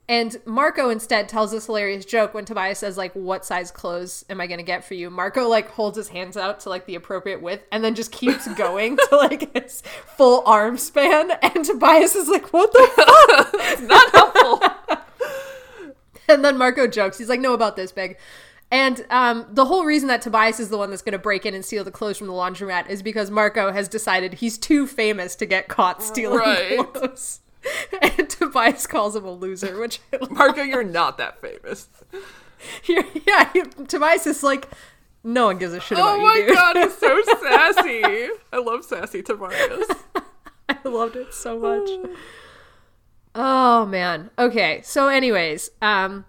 And 0.08 0.36
Marco 0.44 0.90
instead 0.90 1.28
tells 1.28 1.52
this 1.52 1.66
hilarious 1.66 2.04
joke 2.04 2.34
when 2.34 2.44
Tobias 2.44 2.80
says 2.80 2.96
like 2.98 3.12
what 3.14 3.44
size 3.44 3.70
clothes 3.70 4.24
am 4.28 4.40
I 4.40 4.46
going 4.46 4.58
to 4.58 4.64
get 4.64 4.84
for 4.84 4.94
you? 4.94 5.10
Marco 5.10 5.48
like 5.48 5.70
holds 5.70 5.96
his 5.96 6.08
hands 6.08 6.36
out 6.36 6.60
to 6.60 6.68
like 6.68 6.86
the 6.86 6.96
appropriate 6.96 7.40
width 7.40 7.64
and 7.70 7.82
then 7.84 7.94
just 7.94 8.12
keeps 8.12 8.46
going 8.54 8.96
to 8.96 9.16
like 9.16 9.54
his 9.56 9.82
full 10.16 10.42
arm 10.44 10.76
span 10.76 11.30
and 11.42 11.64
Tobias 11.64 12.14
is 12.16 12.28
like 12.28 12.52
what 12.52 12.72
the 12.72 12.90
fuck? 12.94 13.08
not 13.82 14.10
helpful 14.14 14.62
And 16.28 16.44
then 16.44 16.56
Marco 16.56 16.86
jokes. 16.86 17.18
He's 17.18 17.28
like, 17.28 17.40
no, 17.40 17.52
about 17.52 17.76
this, 17.76 17.92
Big." 17.92 18.16
And 18.70 19.04
um, 19.10 19.44
the 19.50 19.66
whole 19.66 19.84
reason 19.84 20.08
that 20.08 20.22
Tobias 20.22 20.58
is 20.58 20.70
the 20.70 20.78
one 20.78 20.88
that's 20.88 21.02
going 21.02 21.12
to 21.12 21.18
break 21.18 21.44
in 21.44 21.52
and 21.52 21.62
steal 21.62 21.84
the 21.84 21.90
clothes 21.90 22.16
from 22.16 22.26
the 22.28 22.32
laundromat 22.32 22.88
is 22.88 23.02
because 23.02 23.30
Marco 23.30 23.70
has 23.70 23.86
decided 23.86 24.34
he's 24.34 24.56
too 24.56 24.86
famous 24.86 25.34
to 25.36 25.44
get 25.46 25.68
caught 25.68 26.02
stealing 26.02 26.38
Right. 26.38 26.78
clothes. 26.94 27.40
and 28.00 28.30
Tobias 28.30 28.86
calls 28.86 29.14
him 29.14 29.24
a 29.26 29.30
loser, 29.32 29.78
which. 29.78 30.00
Marco, 30.30 30.62
you're 30.62 30.84
not 30.84 31.18
that 31.18 31.38
famous. 31.40 31.88
yeah, 32.88 33.50
he- 33.52 33.62
Tobias 33.88 34.26
is 34.26 34.42
like, 34.42 34.66
no 35.24 35.46
one 35.46 35.58
gives 35.58 35.74
a 35.74 35.80
shit 35.80 35.98
about 35.98 36.18
Oh 36.18 36.22
my 36.22 36.34
you, 36.36 36.46
dude. 36.46 36.54
god, 36.54 36.76
he's 36.78 36.96
so 36.96 37.20
sassy. 37.42 38.02
I 38.52 38.58
love 38.58 38.84
sassy 38.84 39.22
Tobias. 39.22 39.86
I 40.68 40.78
loved 40.88 41.16
it 41.16 41.34
so 41.34 41.58
much. 41.58 41.90
Oh 43.34 43.86
man. 43.86 44.30
Okay. 44.38 44.80
So 44.82 45.08
anyways, 45.08 45.70
um 45.80 46.24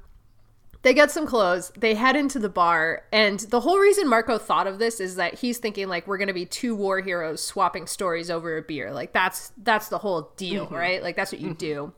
they 0.83 0.93
get 0.93 1.11
some 1.11 1.25
clothes. 1.25 1.71
They 1.77 1.95
head 1.95 2.17
into 2.17 2.39
the 2.39 2.49
bar, 2.49 3.03
and 3.13 3.39
the 3.39 3.61
whole 3.61 3.79
reason 3.79 4.07
Marco 4.07 4.37
thought 4.37 4.67
of 4.67 4.79
this 4.79 4.99
is 4.99 5.15
that 5.15 5.35
he's 5.35 5.57
thinking 5.57 5.87
like 5.87 6.07
we're 6.07 6.17
gonna 6.17 6.33
be 6.33 6.45
two 6.45 6.75
war 6.75 6.99
heroes 6.99 7.41
swapping 7.41 7.87
stories 7.87 8.29
over 8.29 8.57
a 8.57 8.61
beer. 8.61 8.91
Like 8.91 9.13
that's 9.13 9.53
that's 9.57 9.87
the 9.87 9.97
whole 9.97 10.33
deal, 10.35 10.67
right? 10.67 11.01
Like 11.01 11.15
that's 11.15 11.31
what 11.31 11.41
you 11.41 11.53
do. 11.53 11.93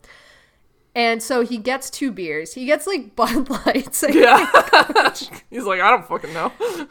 And 0.94 1.22
so 1.22 1.42
he 1.42 1.58
gets 1.58 1.90
two 1.90 2.12
beers. 2.12 2.54
He 2.54 2.66
gets 2.66 2.88
like 2.88 3.16
Bud 3.16 3.50
Lights. 3.50 4.04
Yeah. 4.08 4.46
he's 5.50 5.66
like, 5.66 5.82
I 5.82 5.92
don't 5.92 6.08
fucking 6.08 6.34
know. 6.34 6.52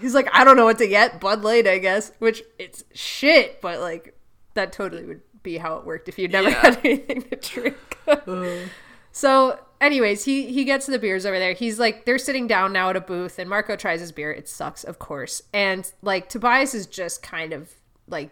He's 0.00 0.12
like, 0.12 0.28
I 0.32 0.42
don't 0.42 0.56
know 0.56 0.64
what 0.64 0.78
to 0.78 0.88
get. 0.88 1.20
Bud 1.20 1.42
Light, 1.42 1.68
I 1.68 1.78
guess. 1.78 2.10
Which 2.18 2.42
it's 2.58 2.82
shit, 2.92 3.60
but 3.60 3.78
like 3.78 4.18
that 4.54 4.72
totally 4.72 5.04
would 5.04 5.20
be 5.44 5.58
how 5.58 5.76
it 5.76 5.84
worked 5.84 6.08
if 6.08 6.18
you'd 6.18 6.32
never 6.32 6.48
Yeah. 6.50 6.60
had 6.60 6.80
anything 6.84 7.22
to 7.22 7.36
drink. 7.36 7.98
so, 9.12 9.60
anyways, 9.80 10.24
he 10.24 10.52
he 10.52 10.64
gets 10.64 10.86
the 10.86 10.98
beers 10.98 11.24
over 11.24 11.38
there. 11.38 11.52
He's 11.52 11.78
like, 11.78 12.04
they're 12.04 12.18
sitting 12.18 12.48
down 12.48 12.72
now 12.72 12.90
at 12.90 12.96
a 12.96 13.00
booth, 13.00 13.38
and 13.38 13.48
Marco 13.48 13.76
tries 13.76 14.00
his 14.00 14.10
beer. 14.10 14.32
It 14.32 14.48
sucks, 14.48 14.82
of 14.82 14.98
course. 14.98 15.42
And 15.52 15.90
like 16.02 16.28
Tobias 16.28 16.74
is 16.74 16.86
just 16.86 17.22
kind 17.22 17.52
of 17.52 17.70
like 18.08 18.30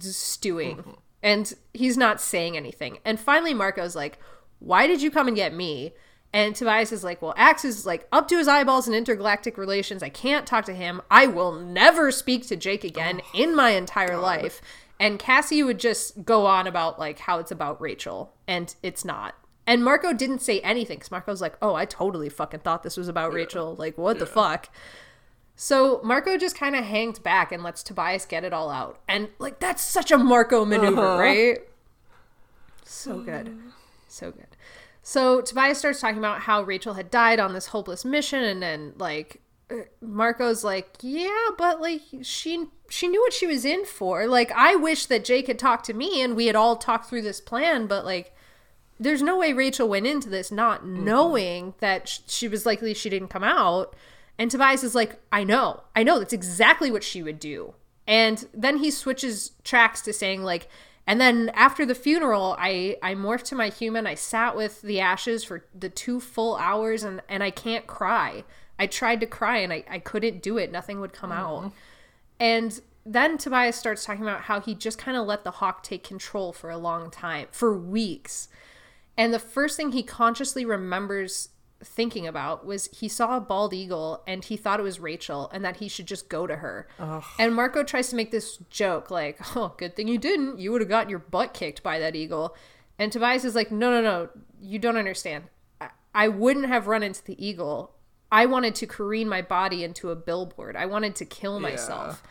stewing, 0.00 0.78
mm-hmm. 0.78 0.90
and 1.22 1.54
he's 1.72 1.96
not 1.96 2.20
saying 2.20 2.56
anything. 2.56 2.98
And 3.04 3.20
finally, 3.20 3.54
Marco's 3.54 3.94
like, 3.94 4.18
"Why 4.58 4.88
did 4.88 5.00
you 5.02 5.10
come 5.12 5.28
and 5.28 5.36
get 5.36 5.54
me?" 5.54 5.92
And 6.34 6.56
Tobias 6.56 6.90
is 6.90 7.04
like, 7.04 7.22
well, 7.22 7.32
Ax 7.36 7.64
is 7.64 7.86
like 7.86 8.08
up 8.10 8.26
to 8.26 8.36
his 8.36 8.48
eyeballs 8.48 8.88
in 8.88 8.94
intergalactic 8.94 9.56
relations. 9.56 10.02
I 10.02 10.08
can't 10.08 10.48
talk 10.48 10.64
to 10.64 10.74
him. 10.74 11.00
I 11.08 11.28
will 11.28 11.52
never 11.52 12.10
speak 12.10 12.48
to 12.48 12.56
Jake 12.56 12.82
again 12.82 13.20
oh 13.24 13.38
in 13.40 13.54
my 13.54 13.70
entire 13.70 14.18
life. 14.18 14.60
And 15.00 15.18
Cassie 15.18 15.62
would 15.62 15.80
just 15.80 16.24
go 16.24 16.46
on 16.46 16.66
about 16.66 16.98
like 16.98 17.18
how 17.20 17.38
it's 17.38 17.50
about 17.50 17.80
Rachel, 17.80 18.32
and 18.46 18.74
it's 18.82 19.04
not. 19.04 19.34
And 19.66 19.82
Marco 19.82 20.12
didn't 20.12 20.40
say 20.40 20.60
anything 20.60 20.98
because 20.98 21.10
Marco's 21.10 21.40
like, 21.40 21.56
oh, 21.62 21.74
I 21.74 21.84
totally 21.84 22.28
fucking 22.28 22.60
thought 22.60 22.82
this 22.82 22.96
was 22.96 23.08
about 23.08 23.32
Rachel. 23.32 23.74
Like, 23.74 23.96
what 23.96 24.18
the 24.18 24.26
fuck? 24.26 24.68
So 25.56 26.00
Marco 26.02 26.36
just 26.36 26.56
kind 26.56 26.76
of 26.76 26.84
hangs 26.84 27.18
back 27.18 27.52
and 27.52 27.62
lets 27.62 27.82
Tobias 27.82 28.26
get 28.26 28.44
it 28.44 28.52
all 28.52 28.70
out. 28.70 29.00
And 29.08 29.28
like, 29.38 29.60
that's 29.60 29.82
such 29.82 30.10
a 30.10 30.18
Marco 30.18 30.64
maneuver, 30.64 31.00
uh-huh. 31.00 31.18
right? 31.18 31.58
So 32.84 33.14
oh, 33.14 33.20
good. 33.20 33.56
So 34.08 34.30
good. 34.30 34.48
So 35.02 35.40
Tobias 35.40 35.78
starts 35.78 36.00
talking 36.00 36.18
about 36.18 36.40
how 36.40 36.62
Rachel 36.62 36.94
had 36.94 37.10
died 37.10 37.38
on 37.38 37.52
this 37.52 37.66
hopeless 37.66 38.04
mission, 38.04 38.42
and 38.42 38.62
then 38.62 38.94
like 38.98 39.40
Marco's 40.00 40.64
like, 40.64 40.96
yeah, 41.00 41.48
but 41.56 41.80
like 41.80 42.02
she 42.22 42.66
she 42.88 43.08
knew 43.08 43.20
what 43.20 43.32
she 43.32 43.46
was 43.46 43.64
in 43.64 43.84
for. 43.84 44.26
Like 44.26 44.52
I 44.52 44.76
wish 44.76 45.06
that 45.06 45.24
Jake 45.24 45.46
had 45.46 45.58
talked 45.58 45.86
to 45.86 45.94
me 45.94 46.20
and 46.22 46.36
we 46.36 46.46
had 46.46 46.56
all 46.56 46.76
talked 46.76 47.08
through 47.08 47.22
this 47.22 47.40
plan, 47.40 47.86
but 47.86 48.04
like 48.04 48.34
there's 48.98 49.22
no 49.22 49.38
way 49.38 49.52
Rachel 49.52 49.88
went 49.88 50.06
into 50.06 50.28
this 50.28 50.52
not 50.52 50.86
knowing 50.86 51.74
that 51.80 52.08
sh- 52.08 52.20
she 52.26 52.48
was 52.48 52.64
likely 52.64 52.94
she 52.94 53.10
didn't 53.10 53.28
come 53.28 53.44
out. 53.44 53.94
And 54.38 54.50
Tobias 54.50 54.82
is 54.82 54.94
like, 54.94 55.20
I 55.30 55.44
know, 55.44 55.84
I 55.94 56.02
know, 56.02 56.18
that's 56.18 56.32
exactly 56.32 56.90
what 56.90 57.04
she 57.04 57.22
would 57.22 57.38
do. 57.38 57.74
And 58.06 58.46
then 58.52 58.78
he 58.78 58.90
switches 58.90 59.52
tracks 59.62 60.00
to 60.02 60.12
saying 60.12 60.42
like, 60.42 60.68
and 61.06 61.20
then 61.20 61.50
after 61.54 61.84
the 61.84 61.94
funeral, 61.94 62.56
I 62.58 62.96
I 63.02 63.14
morphed 63.14 63.44
to 63.44 63.54
my 63.54 63.68
human. 63.68 64.06
I 64.06 64.14
sat 64.14 64.56
with 64.56 64.80
the 64.82 65.00
ashes 65.00 65.44
for 65.44 65.66
the 65.78 65.90
two 65.90 66.18
full 66.18 66.56
hours, 66.56 67.02
and 67.02 67.20
and 67.28 67.42
I 67.42 67.50
can't 67.50 67.86
cry. 67.86 68.44
I 68.78 68.86
tried 68.86 69.20
to 69.20 69.26
cry 69.26 69.58
and 69.58 69.72
I 69.72 69.84
I 69.88 69.98
couldn't 69.98 70.42
do 70.42 70.58
it. 70.58 70.72
Nothing 70.72 71.00
would 71.00 71.12
come 71.12 71.32
out. 71.32 71.60
Mm-hmm. 71.60 71.68
And 72.40 72.80
then 73.06 73.38
Tobias 73.38 73.76
starts 73.76 74.04
talking 74.04 74.22
about 74.22 74.42
how 74.42 74.60
he 74.60 74.74
just 74.74 74.98
kind 74.98 75.16
of 75.16 75.26
let 75.26 75.44
the 75.44 75.52
hawk 75.52 75.82
take 75.82 76.04
control 76.04 76.52
for 76.52 76.70
a 76.70 76.78
long 76.78 77.10
time, 77.10 77.48
for 77.52 77.76
weeks. 77.76 78.48
And 79.16 79.32
the 79.32 79.38
first 79.38 79.76
thing 79.76 79.92
he 79.92 80.02
consciously 80.02 80.64
remembers 80.64 81.50
thinking 81.82 82.26
about 82.26 82.64
was 82.64 82.88
he 82.92 83.08
saw 83.08 83.36
a 83.36 83.40
bald 83.40 83.74
eagle 83.74 84.22
and 84.26 84.44
he 84.44 84.56
thought 84.56 84.80
it 84.80 84.84
was 84.84 84.98
Rachel 84.98 85.50
and 85.52 85.64
that 85.64 85.76
he 85.76 85.88
should 85.88 86.06
just 86.06 86.28
go 86.28 86.46
to 86.46 86.56
her. 86.56 86.88
And 87.38 87.54
Marco 87.54 87.84
tries 87.84 88.08
to 88.08 88.16
make 88.16 88.30
this 88.30 88.56
joke 88.70 89.10
like, 89.10 89.38
"Oh, 89.56 89.74
good 89.76 89.94
thing 89.94 90.08
you 90.08 90.18
didn't. 90.18 90.58
You 90.58 90.72
would 90.72 90.80
have 90.80 90.88
gotten 90.88 91.10
your 91.10 91.18
butt 91.18 91.54
kicked 91.54 91.82
by 91.82 91.98
that 91.98 92.16
eagle." 92.16 92.56
And 92.98 93.12
Tobias 93.12 93.44
is 93.44 93.54
like, 93.54 93.70
"No, 93.70 93.90
no, 93.90 94.00
no. 94.00 94.28
You 94.60 94.78
don't 94.78 94.96
understand. 94.96 95.44
I, 95.80 95.90
I 96.14 96.28
wouldn't 96.28 96.66
have 96.66 96.86
run 96.86 97.02
into 97.02 97.22
the 97.22 97.44
eagle. 97.44 97.94
I 98.32 98.46
wanted 98.46 98.74
to 98.76 98.86
careen 98.86 99.28
my 99.28 99.42
body 99.42 99.84
into 99.84 100.10
a 100.10 100.16
billboard. 100.16 100.76
I 100.76 100.86
wanted 100.86 101.14
to 101.16 101.24
kill 101.24 101.60
myself." 101.60 102.22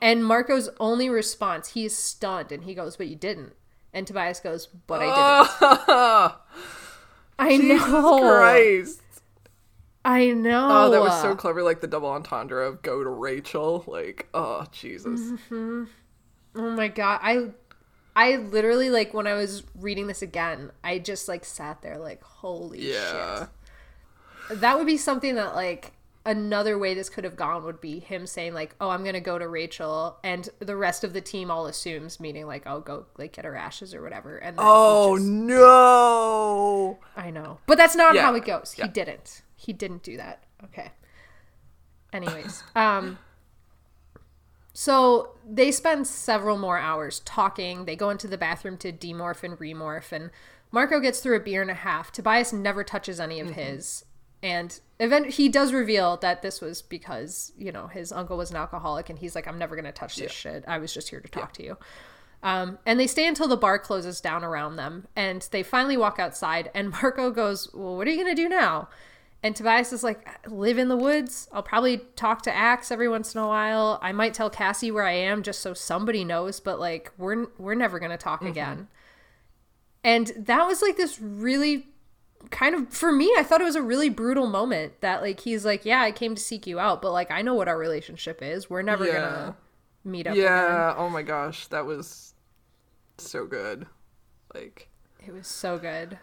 And 0.00 0.24
Marco's 0.24 0.68
only 0.80 1.08
response, 1.08 1.70
he 1.70 1.84
is 1.84 1.96
stunned 1.96 2.52
and 2.52 2.64
he 2.64 2.74
goes, 2.74 2.96
But 2.96 3.08
you 3.08 3.16
didn't. 3.16 3.54
And 3.92 4.06
Tobias 4.06 4.40
goes, 4.40 4.66
But 4.66 5.02
I 5.02 5.06
didn't. 5.06 6.34
I 7.38 7.56
know. 7.56 8.18
Christ. 8.20 9.02
I 10.04 10.30
know. 10.30 10.68
Oh, 10.70 10.90
that 10.90 11.00
was 11.00 11.20
so 11.20 11.34
clever. 11.34 11.62
Like 11.62 11.80
the 11.80 11.86
double 11.88 12.08
entendre 12.08 12.66
of 12.66 12.82
go 12.82 13.02
to 13.02 13.10
Rachel. 13.10 13.84
Like, 13.86 14.28
oh, 14.32 14.66
Jesus. 14.70 15.20
Mm-hmm. 15.20 15.84
Oh 16.54 16.70
my 16.70 16.88
god. 16.88 17.20
I 17.22 17.48
I 18.14 18.36
literally 18.36 18.88
like 18.88 19.12
when 19.12 19.26
I 19.26 19.34
was 19.34 19.64
reading 19.74 20.06
this 20.06 20.22
again, 20.22 20.70
I 20.84 20.98
just 20.98 21.26
like 21.28 21.44
sat 21.44 21.82
there 21.82 21.98
like, 21.98 22.22
holy 22.22 22.92
Yeah. 22.92 23.40
shit. 23.40 23.48
That 24.50 24.76
would 24.78 24.86
be 24.86 24.96
something 24.96 25.34
that 25.36 25.54
like 25.54 25.92
another 26.24 26.76
way 26.76 26.92
this 26.92 27.08
could 27.08 27.22
have 27.24 27.36
gone 27.36 27.62
would 27.64 27.80
be 27.80 27.98
him 28.00 28.26
saying 28.26 28.52
like, 28.54 28.74
"Oh, 28.80 28.90
I'm 28.90 29.04
gonna 29.04 29.20
go 29.20 29.38
to 29.38 29.46
Rachel," 29.48 30.18
and 30.24 30.48
the 30.58 30.76
rest 30.76 31.04
of 31.04 31.12
the 31.12 31.20
team 31.20 31.50
all 31.50 31.66
assumes, 31.66 32.18
meaning 32.20 32.46
like, 32.46 32.66
"I'll 32.66 32.80
go 32.80 33.06
like 33.16 33.32
get 33.32 33.44
her 33.44 33.54
ashes 33.56 33.94
or 33.94 34.02
whatever." 34.02 34.36
And 34.38 34.58
then 34.58 34.64
Oh, 34.66 35.16
just- 35.16 35.28
no. 35.28 36.98
I 37.16 37.30
know. 37.30 37.58
But 37.66 37.78
that's 37.78 37.94
not 37.96 38.14
Yeah. 38.14 38.22
how 38.22 38.34
it 38.34 38.44
goes. 38.44 38.72
He 38.72 38.86
didn't. 38.88 39.42
He 39.56 39.72
didn't 39.72 40.02
do 40.02 40.16
that. 40.16 40.42
Okay. 40.64 40.90
Anyways, 42.12 42.62
um 42.76 43.18
so 44.72 45.30
they 45.48 45.72
spend 45.72 46.06
several 46.06 46.58
more 46.58 46.78
hours 46.78 47.20
talking. 47.20 47.84
They 47.86 47.96
go 47.96 48.10
into 48.10 48.28
the 48.28 48.36
bathroom 48.38 48.76
to 48.78 48.92
demorph 48.92 49.42
and 49.42 49.58
remorph 49.58 50.12
and 50.12 50.30
Marco 50.72 51.00
gets 51.00 51.20
through 51.20 51.36
a 51.36 51.40
beer 51.40 51.62
and 51.62 51.70
a 51.70 51.74
half. 51.74 52.12
Tobias 52.12 52.52
never 52.52 52.84
touches 52.84 53.18
any 53.20 53.40
of 53.40 53.50
his. 53.50 54.04
And 54.42 54.78
event 55.00 55.30
he 55.30 55.48
does 55.48 55.72
reveal 55.72 56.16
that 56.18 56.42
this 56.42 56.60
was 56.60 56.82
because, 56.82 57.52
you 57.56 57.72
know, 57.72 57.86
his 57.86 58.12
uncle 58.12 58.36
was 58.36 58.50
an 58.50 58.56
alcoholic 58.56 59.10
and 59.10 59.18
he's 59.18 59.34
like, 59.34 59.48
I'm 59.48 59.58
never 59.58 59.76
gonna 59.76 59.92
touch 59.92 60.16
this 60.16 60.32
shit. 60.32 60.64
I 60.68 60.78
was 60.78 60.92
just 60.92 61.08
here 61.08 61.20
to 61.20 61.28
talk 61.28 61.52
to 61.54 61.64
you. 61.64 61.76
Um, 62.42 62.78
and 62.86 63.00
they 63.00 63.06
stay 63.06 63.26
until 63.26 63.48
the 63.48 63.56
bar 63.56 63.78
closes 63.78 64.20
down 64.20 64.44
around 64.44 64.76
them. 64.76 65.08
And 65.16 65.46
they 65.50 65.62
finally 65.62 65.96
walk 65.96 66.18
outside. 66.18 66.70
And 66.74 66.90
Marco 67.02 67.30
goes, 67.30 67.72
Well, 67.74 67.96
what 67.96 68.06
are 68.06 68.10
you 68.10 68.22
going 68.22 68.34
to 68.34 68.40
do 68.40 68.48
now? 68.48 68.88
And 69.42 69.54
Tobias 69.54 69.92
is 69.92 70.04
like, 70.04 70.48
Live 70.48 70.78
in 70.78 70.88
the 70.88 70.96
woods. 70.96 71.48
I'll 71.52 71.62
probably 71.62 71.98
talk 72.14 72.42
to 72.42 72.54
Ax 72.54 72.90
every 72.90 73.08
once 73.08 73.34
in 73.34 73.40
a 73.40 73.48
while. 73.48 73.98
I 74.02 74.12
might 74.12 74.34
tell 74.34 74.48
Cassie 74.48 74.90
where 74.90 75.04
I 75.04 75.12
am 75.12 75.42
just 75.42 75.60
so 75.60 75.74
somebody 75.74 76.24
knows. 76.24 76.60
But 76.60 76.78
like, 76.78 77.10
we're, 77.18 77.48
we're 77.58 77.74
never 77.74 77.98
going 77.98 78.12
to 78.12 78.16
talk 78.16 78.42
again. 78.42 78.88
And 80.04 80.28
that 80.36 80.66
was 80.66 80.82
like 80.82 80.96
this 80.96 81.20
really 81.20 81.88
kind 82.50 82.74
of, 82.74 82.88
for 82.92 83.12
me, 83.12 83.32
I 83.36 83.42
thought 83.42 83.60
it 83.60 83.64
was 83.64 83.76
a 83.76 83.82
really 83.82 84.08
brutal 84.08 84.46
moment 84.46 85.00
that 85.00 85.22
like, 85.22 85.40
he's 85.40 85.64
like, 85.64 85.84
Yeah, 85.84 86.00
I 86.02 86.12
came 86.12 86.34
to 86.34 86.40
seek 86.42 86.66
you 86.66 86.78
out. 86.78 87.02
But 87.02 87.12
like, 87.12 87.30
I 87.30 87.42
know 87.42 87.54
what 87.54 87.68
our 87.68 87.78
relationship 87.78 88.40
is. 88.42 88.68
We're 88.70 88.82
never 88.82 89.04
Yeah. 89.06 89.12
to 89.20 89.54
meet 90.04 90.26
up 90.26 90.32
again. 90.34 90.44
Yeah. 90.44 90.94
Oh 90.96 91.08
my 91.08 91.22
gosh. 91.22 91.66
That 91.68 91.86
was 91.86 92.34
so 93.18 93.46
good. 93.46 93.86
Like, 94.54 94.88
It 95.26 95.32
was 95.32 95.46
so 95.46 95.78
good. 95.78 96.18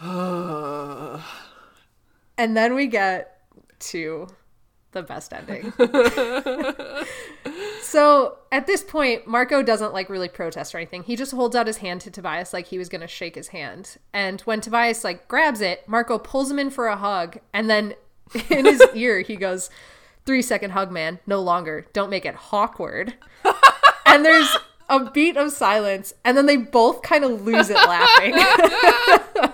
And 2.38 2.56
then 2.56 2.74
we 2.74 2.86
get 2.86 3.42
to 3.80 4.28
the 4.92 5.02
best 5.02 5.32
ending. 5.34 5.74
so 7.90 8.38
at 8.52 8.68
this 8.68 8.84
point, 8.84 9.26
Marco 9.26 9.64
doesn't 9.64 9.92
like 9.92 10.08
really 10.08 10.28
protest 10.28 10.74
or 10.74 10.78
anything. 10.78 11.02
He 11.02 11.16
just 11.16 11.32
holds 11.32 11.56
out 11.56 11.66
his 11.66 11.78
hand 11.78 12.00
to 12.02 12.10
Tobias 12.10 12.52
like 12.52 12.66
he 12.66 12.78
was 12.78 12.88
gonna 12.88 13.08
shake 13.08 13.34
his 13.34 13.48
hand. 13.48 13.96
And 14.12 14.40
when 14.42 14.60
Tobias 14.60 15.02
like 15.02 15.26
grabs 15.26 15.60
it, 15.60 15.88
Marco 15.88 16.16
pulls 16.16 16.52
him 16.52 16.60
in 16.60 16.70
for 16.70 16.86
a 16.86 16.96
hug, 16.96 17.38
and 17.52 17.68
then 17.68 17.94
in 18.48 18.64
his 18.64 18.80
ear 18.94 19.22
he 19.22 19.34
goes, 19.34 19.70
Three 20.24 20.40
second 20.42 20.70
hug, 20.70 20.92
man, 20.92 21.18
no 21.26 21.40
longer. 21.40 21.86
Don't 21.92 22.10
make 22.10 22.24
it 22.24 22.36
awkward. 22.52 23.14
and 24.06 24.24
there's 24.24 24.56
a 24.88 25.10
beat 25.10 25.36
of 25.36 25.50
silence, 25.50 26.14
and 26.24 26.36
then 26.36 26.46
they 26.46 26.56
both 26.56 27.02
kind 27.02 27.24
of 27.24 27.42
lose 27.42 27.70
it 27.70 27.74
laughing. 27.74 28.34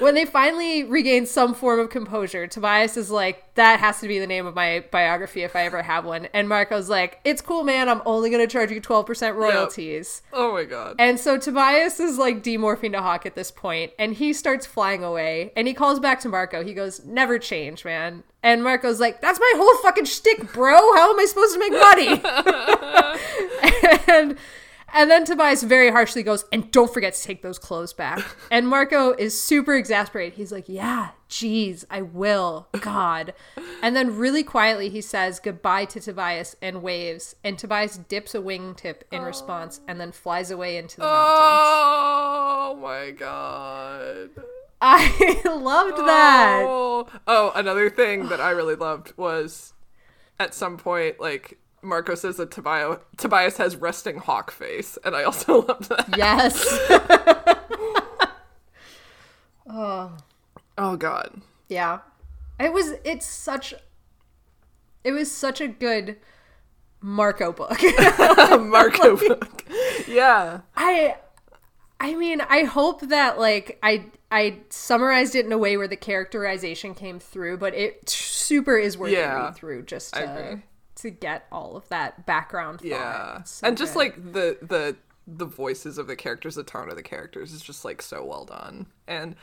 when 0.00 0.14
they 0.14 0.24
finally 0.24 0.84
regain 0.84 1.26
some 1.26 1.54
form 1.54 1.78
of 1.80 1.90
composure, 1.90 2.46
Tobias 2.46 2.96
is 2.96 3.10
like, 3.10 3.54
that 3.54 3.80
has 3.80 4.00
to 4.00 4.08
be 4.08 4.18
the 4.18 4.26
name 4.26 4.46
of 4.46 4.54
my 4.54 4.84
biography 4.90 5.42
if 5.42 5.54
I 5.54 5.66
ever 5.66 5.82
have 5.82 6.04
one. 6.04 6.26
And 6.32 6.48
Marco's 6.48 6.88
like, 6.88 7.20
it's 7.24 7.42
cool, 7.42 7.62
man. 7.62 7.88
I'm 7.88 8.02
only 8.06 8.30
going 8.30 8.46
to 8.46 8.50
charge 8.50 8.70
you 8.70 8.80
12% 8.80 9.34
royalties. 9.34 10.22
Oh 10.32 10.52
my 10.52 10.64
god. 10.64 10.96
And 10.98 11.20
so 11.20 11.38
Tobias 11.38 12.00
is 12.00 12.18
like 12.18 12.42
demorphing 12.42 12.92
to 12.92 13.02
Hawk 13.02 13.26
at 13.26 13.34
this 13.34 13.50
point, 13.50 13.92
and 13.98 14.14
he 14.14 14.32
starts 14.32 14.66
flying 14.66 15.04
away. 15.04 15.52
And 15.56 15.68
he 15.68 15.74
calls 15.74 16.00
back 16.00 16.20
to 16.20 16.28
Marco. 16.28 16.64
He 16.64 16.72
goes, 16.74 17.04
"Never 17.04 17.38
change, 17.38 17.84
man." 17.84 18.22
And 18.42 18.62
Marco's 18.64 19.00
like, 19.00 19.20
"That's 19.20 19.38
my 19.38 19.52
whole 19.56 19.76
fucking 19.82 20.06
shtick, 20.06 20.52
bro. 20.52 20.76
How 20.94 21.10
am 21.12 21.20
I 21.20 21.24
supposed 21.26 21.54
to 21.54 21.60
make 21.60 21.72
money?" 21.72 22.22
and 24.08 24.38
and 24.94 25.10
then 25.10 25.24
Tobias 25.24 25.62
very 25.62 25.90
harshly 25.90 26.22
goes, 26.22 26.44
"And 26.52 26.70
don't 26.70 26.92
forget 26.92 27.14
to 27.14 27.22
take 27.22 27.42
those 27.42 27.58
clothes 27.58 27.92
back." 27.92 28.20
And 28.50 28.66
Marco 28.66 29.12
is 29.12 29.40
super 29.40 29.74
exasperated. 29.74 30.34
He's 30.34 30.50
like, 30.52 30.68
"Yeah, 30.68 31.10
geez, 31.28 31.84
I 31.90 32.02
will. 32.02 32.68
God." 32.80 33.32
And 33.82 33.94
then 33.94 34.16
really 34.16 34.42
quietly 34.42 34.88
he 34.88 35.00
says 35.00 35.38
goodbye 35.40 35.84
to 35.86 36.00
Tobias 36.00 36.56
and 36.60 36.82
waves, 36.82 37.36
and 37.44 37.58
Tobias 37.58 37.96
dips 37.96 38.34
a 38.34 38.38
wingtip 38.38 39.02
in 39.10 39.22
response 39.22 39.80
and 39.86 40.00
then 40.00 40.12
flies 40.12 40.50
away 40.50 40.76
into 40.76 40.96
the 40.96 41.02
mountains. 41.02 41.28
Oh 41.30 42.78
my 42.80 43.10
god. 43.12 44.30
I 44.82 45.42
loved 45.44 45.98
that. 45.98 46.62
Oh. 46.66 47.06
oh, 47.26 47.52
another 47.54 47.90
thing 47.90 48.28
that 48.30 48.40
I 48.40 48.50
really 48.50 48.76
loved 48.76 49.12
was 49.16 49.74
at 50.38 50.54
some 50.54 50.78
point, 50.78 51.20
like 51.20 51.58
Marco 51.82 52.14
says 52.14 52.36
that 52.36 52.50
Tobias 52.50 52.98
Tobias 53.16 53.56
has 53.56 53.76
resting 53.76 54.18
hawk 54.18 54.50
face, 54.50 54.98
and 55.04 55.14
I 55.16 55.24
also 55.24 55.62
loved 55.66 55.88
that. 55.88 56.16
Yes. 56.16 56.64
Oh 59.72 60.16
Oh 60.78 60.96
god. 60.96 61.40
yeah. 61.68 62.00
It 62.58 62.72
was 62.72 62.92
it's 63.04 63.26
such 63.26 63.74
it 65.04 65.12
was 65.12 65.30
such 65.30 65.60
a 65.60 65.68
good 65.68 66.16
Marco 67.00 67.52
book. 67.52 67.78
Marco 68.60 69.16
book. 69.16 69.64
Yeah. 70.08 70.60
I 70.76 71.16
I 72.00 72.14
mean, 72.14 72.40
I 72.40 72.64
hope 72.64 73.02
that 73.02 73.38
like 73.38 73.78
I 73.82 74.06
I 74.30 74.58
summarized 74.70 75.34
it 75.34 75.46
in 75.46 75.52
a 75.52 75.58
way 75.58 75.76
where 75.76 75.88
the 75.88 75.96
characterization 75.96 76.94
came 76.94 77.18
through, 77.18 77.58
but 77.58 77.74
it 77.74 78.08
super 78.08 78.76
is 78.76 78.98
worth 78.98 79.12
Yeah. 79.12 79.44
read 79.46 79.54
through 79.56 79.82
just 79.82 80.16
I 80.16 80.22
to 80.22 80.32
agree. 80.32 80.62
To 81.02 81.10
get 81.10 81.46
all 81.52 81.76
of 81.76 81.88
that 81.88 82.26
background. 82.26 82.80
Yeah. 82.82 83.42
So 83.44 83.66
and 83.66 83.76
just 83.76 83.94
good. 83.94 83.98
like 84.00 84.32
the 84.32 84.58
the 84.62 84.96
the 85.26 85.46
voices 85.46 85.98
of 85.98 86.06
the 86.06 86.16
characters, 86.16 86.54
the 86.56 86.64
tone 86.64 86.88
of 86.90 86.96
the 86.96 87.02
characters 87.02 87.52
is 87.52 87.62
just 87.62 87.84
like 87.84 88.02
so 88.02 88.24
well 88.24 88.44
done. 88.44 88.86
And 89.06 89.36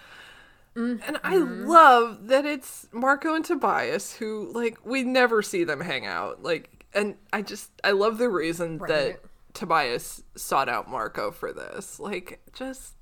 and 0.76 1.20
I 1.24 1.36
Mm-hmm. 1.38 1.68
love 1.68 2.28
that 2.28 2.46
it's 2.46 2.88
Marco 2.92 3.34
and 3.34 3.44
Tobias 3.46 4.14
who 4.14 4.52
like 4.54 4.78
we 4.86 5.04
never 5.04 5.42
see 5.42 5.64
them 5.64 5.82
hang 5.82 6.06
out. 6.06 6.44
Like 6.44 6.86
and 6.94 7.16
I 7.34 7.42
just 7.42 7.72
I 7.84 7.92
love 7.92 8.18
the 8.18 8.30
reason 8.30 8.78
Right. 8.78 8.90
that 8.90 9.20
Tobias 9.54 10.24
sought 10.36 10.70
out 10.70 10.90
Marco 10.90 11.32
for 11.32 11.52
this. 11.54 12.00
Like 12.00 12.40
just 12.54 12.94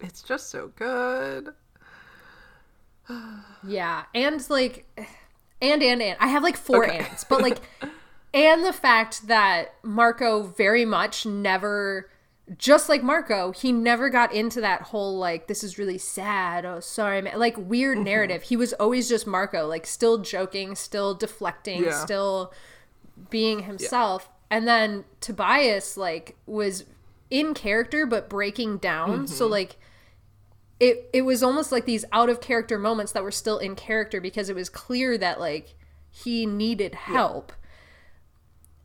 it's 0.00 0.22
just 0.22 0.50
so 0.50 0.68
good. 0.76 1.50
Yeah, 3.66 4.04
and 4.14 4.48
like, 4.50 4.86
and 5.60 5.82
and 5.82 6.02
and 6.02 6.16
I 6.20 6.28
have 6.28 6.42
like 6.42 6.56
four 6.56 6.84
Okay. 6.86 6.98
ands, 6.98 7.24
but 7.24 7.40
like, 7.42 7.58
and 8.34 8.64
the 8.64 8.72
fact 8.72 9.26
that 9.28 9.74
Marco 9.82 10.42
very 10.42 10.84
much 10.84 11.24
never, 11.26 12.10
just 12.58 12.88
like 12.88 13.02
Marco, 13.02 13.52
he 13.52 13.72
never 13.72 14.08
got 14.10 14.32
into 14.32 14.60
that 14.60 14.82
whole 14.82 15.18
like 15.18 15.46
this 15.46 15.64
is 15.64 15.78
really 15.78 15.98
sad. 15.98 16.64
Oh, 16.64 16.80
sorry, 16.80 17.22
man. 17.22 17.38
Like 17.38 17.54
Mm-hmm. 17.56 17.68
weird 17.68 17.98
narrative. 17.98 18.42
He 18.42 18.56
was 18.56 18.72
always 18.74 19.08
just 19.08 19.26
Marco, 19.26 19.66
like 19.66 19.86
still 19.86 20.18
joking, 20.18 20.74
still 20.74 21.14
deflecting, 21.14 21.84
Yeah. 21.84 21.92
still 22.04 22.52
being 23.30 23.60
himself. 23.64 24.28
And 24.50 24.68
then 24.68 25.04
Tobias 25.20 25.96
like 25.96 26.36
was 26.46 26.84
in 27.30 27.54
character 27.54 28.06
but 28.06 28.28
breaking 28.28 28.76
down. 28.78 29.10
Mm-hmm. 29.10 29.26
So 29.26 29.46
like 29.46 29.76
it 30.78 31.08
it 31.12 31.22
was 31.22 31.42
almost 31.42 31.72
like 31.72 31.86
these 31.86 32.04
out 32.12 32.28
of 32.28 32.40
character 32.40 32.78
moments 32.78 33.12
that 33.12 33.22
were 33.22 33.30
still 33.30 33.58
in 33.58 33.74
character 33.74 34.20
because 34.20 34.48
it 34.50 34.56
was 34.56 34.68
clear 34.68 35.16
that 35.18 35.40
like 35.40 35.74
he 36.10 36.46
needed 36.46 36.94
help. 36.94 37.52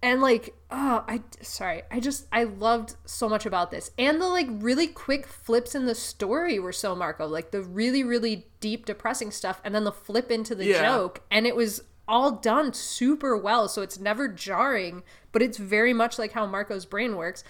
And 0.04 0.20
like, 0.20 0.56
oh, 0.72 1.04
I 1.08 1.22
sorry, 1.42 1.84
I 1.92 2.00
just 2.00 2.26
I 2.32 2.44
loved 2.46 2.96
so 3.06 3.30
much 3.30 3.46
about 3.46 3.70
this. 3.70 3.92
And 4.00 4.20
the 4.20 4.28
like 4.28 4.48
really 4.50 4.88
quick 4.88 5.28
flips 5.28 5.76
in 5.76 5.86
the 5.86 5.94
story 5.94 6.58
were 6.60 6.72
so 6.74 6.96
Marco, 6.96 7.28
like 7.28 7.52
the 7.52 7.62
really 7.62 8.04
really 8.04 8.48
deep 8.62 8.86
depressing 8.86 9.30
stuff 9.30 9.62
and 9.64 9.76
then 9.76 9.84
the 9.84 9.92
flip 9.92 10.32
into 10.32 10.56
the 10.56 10.66
Yeah. 10.66 10.82
joke 10.82 11.22
and 11.30 11.46
it 11.46 11.56
was 11.56 11.84
all 12.08 12.32
done 12.32 12.74
super 12.74 13.38
well 13.38 13.68
so 13.68 13.82
it's 13.84 14.00
never 14.00 14.28
jarring, 14.28 15.04
but 15.32 15.42
it's 15.44 15.58
very 15.58 15.94
much 15.94 16.18
like 16.18 16.32
how 16.32 16.48
Marco's 16.48 16.86
brain 16.86 17.16
works. 17.16 17.44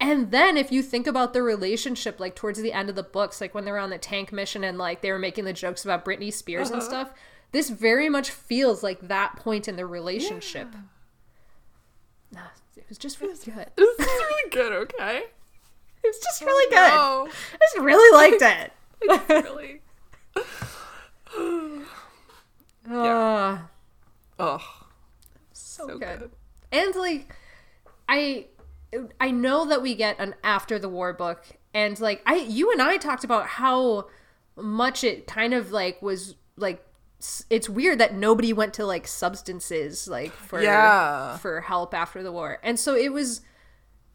And 0.00 0.30
then 0.30 0.56
if 0.56 0.70
you 0.72 0.82
think 0.82 1.06
about 1.06 1.32
the 1.32 1.42
relationship, 1.42 2.20
like 2.20 2.34
towards 2.34 2.60
the 2.60 2.72
end 2.72 2.90
of 2.90 2.96
the 2.96 3.02
books, 3.02 3.40
like 3.40 3.54
when 3.54 3.64
they 3.64 3.72
were 3.72 3.78
on 3.78 3.90
the 3.90 3.98
tank 3.98 4.32
mission 4.32 4.62
and 4.64 4.76
like 4.76 5.00
they 5.00 5.10
were 5.12 5.18
making 5.18 5.44
the 5.44 5.52
jokes 5.52 5.84
about 5.84 6.04
Britney 6.04 6.32
Spears 6.32 6.70
and 6.70 6.82
stuff, 6.82 7.12
this 7.52 7.70
very 7.70 8.08
much 8.08 8.30
feels 8.30 8.82
like 8.82 9.00
that 9.08 9.36
point 9.36 9.68
in 9.68 9.76
the 9.76 9.86
relationship. 9.86 10.68
Ah, 12.36 12.50
It 12.76 12.84
was 12.88 12.98
just 12.98 13.20
really 13.20 13.34
good. 13.44 13.66
It 13.76 13.82
is 13.82 13.98
really 14.06 14.50
good, 14.50 14.72
okay? 14.72 15.18
It 16.02 16.06
was 16.08 16.18
just 16.18 16.42
really 16.42 16.70
good. 16.70 16.76
I 16.78 17.28
just 17.60 17.78
really 17.78 18.16
liked 18.16 18.42
it. 18.42 18.72
really. 19.44 19.80
Ah, 22.90 23.68
Oh, 24.38 24.58
so, 25.52 25.86
so 25.86 25.98
good. 25.98 26.18
good. 26.18 26.30
And 26.72 26.94
like, 26.96 27.34
I, 28.08 28.46
I 29.20 29.30
know 29.30 29.64
that 29.66 29.82
we 29.82 29.94
get 29.94 30.18
an 30.18 30.34
after 30.44 30.78
the 30.78 30.88
war 30.88 31.12
book, 31.12 31.44
and 31.72 31.98
like 32.00 32.22
I, 32.26 32.36
you 32.36 32.72
and 32.72 32.80
I 32.82 32.96
talked 32.96 33.24
about 33.24 33.46
how 33.46 34.08
much 34.56 35.04
it 35.04 35.26
kind 35.26 35.54
of 35.54 35.70
like 35.72 36.00
was 36.02 36.36
like. 36.56 36.84
It's 37.48 37.70
weird 37.70 38.00
that 38.00 38.14
nobody 38.14 38.52
went 38.52 38.74
to 38.74 38.84
like 38.84 39.06
substances 39.06 40.06
like 40.06 40.32
for 40.32 40.60
Yeah. 40.60 41.38
for 41.38 41.62
help 41.62 41.94
after 41.94 42.22
the 42.22 42.30
war, 42.30 42.58
and 42.62 42.78
so 42.78 42.94
it 42.94 43.14
was 43.14 43.40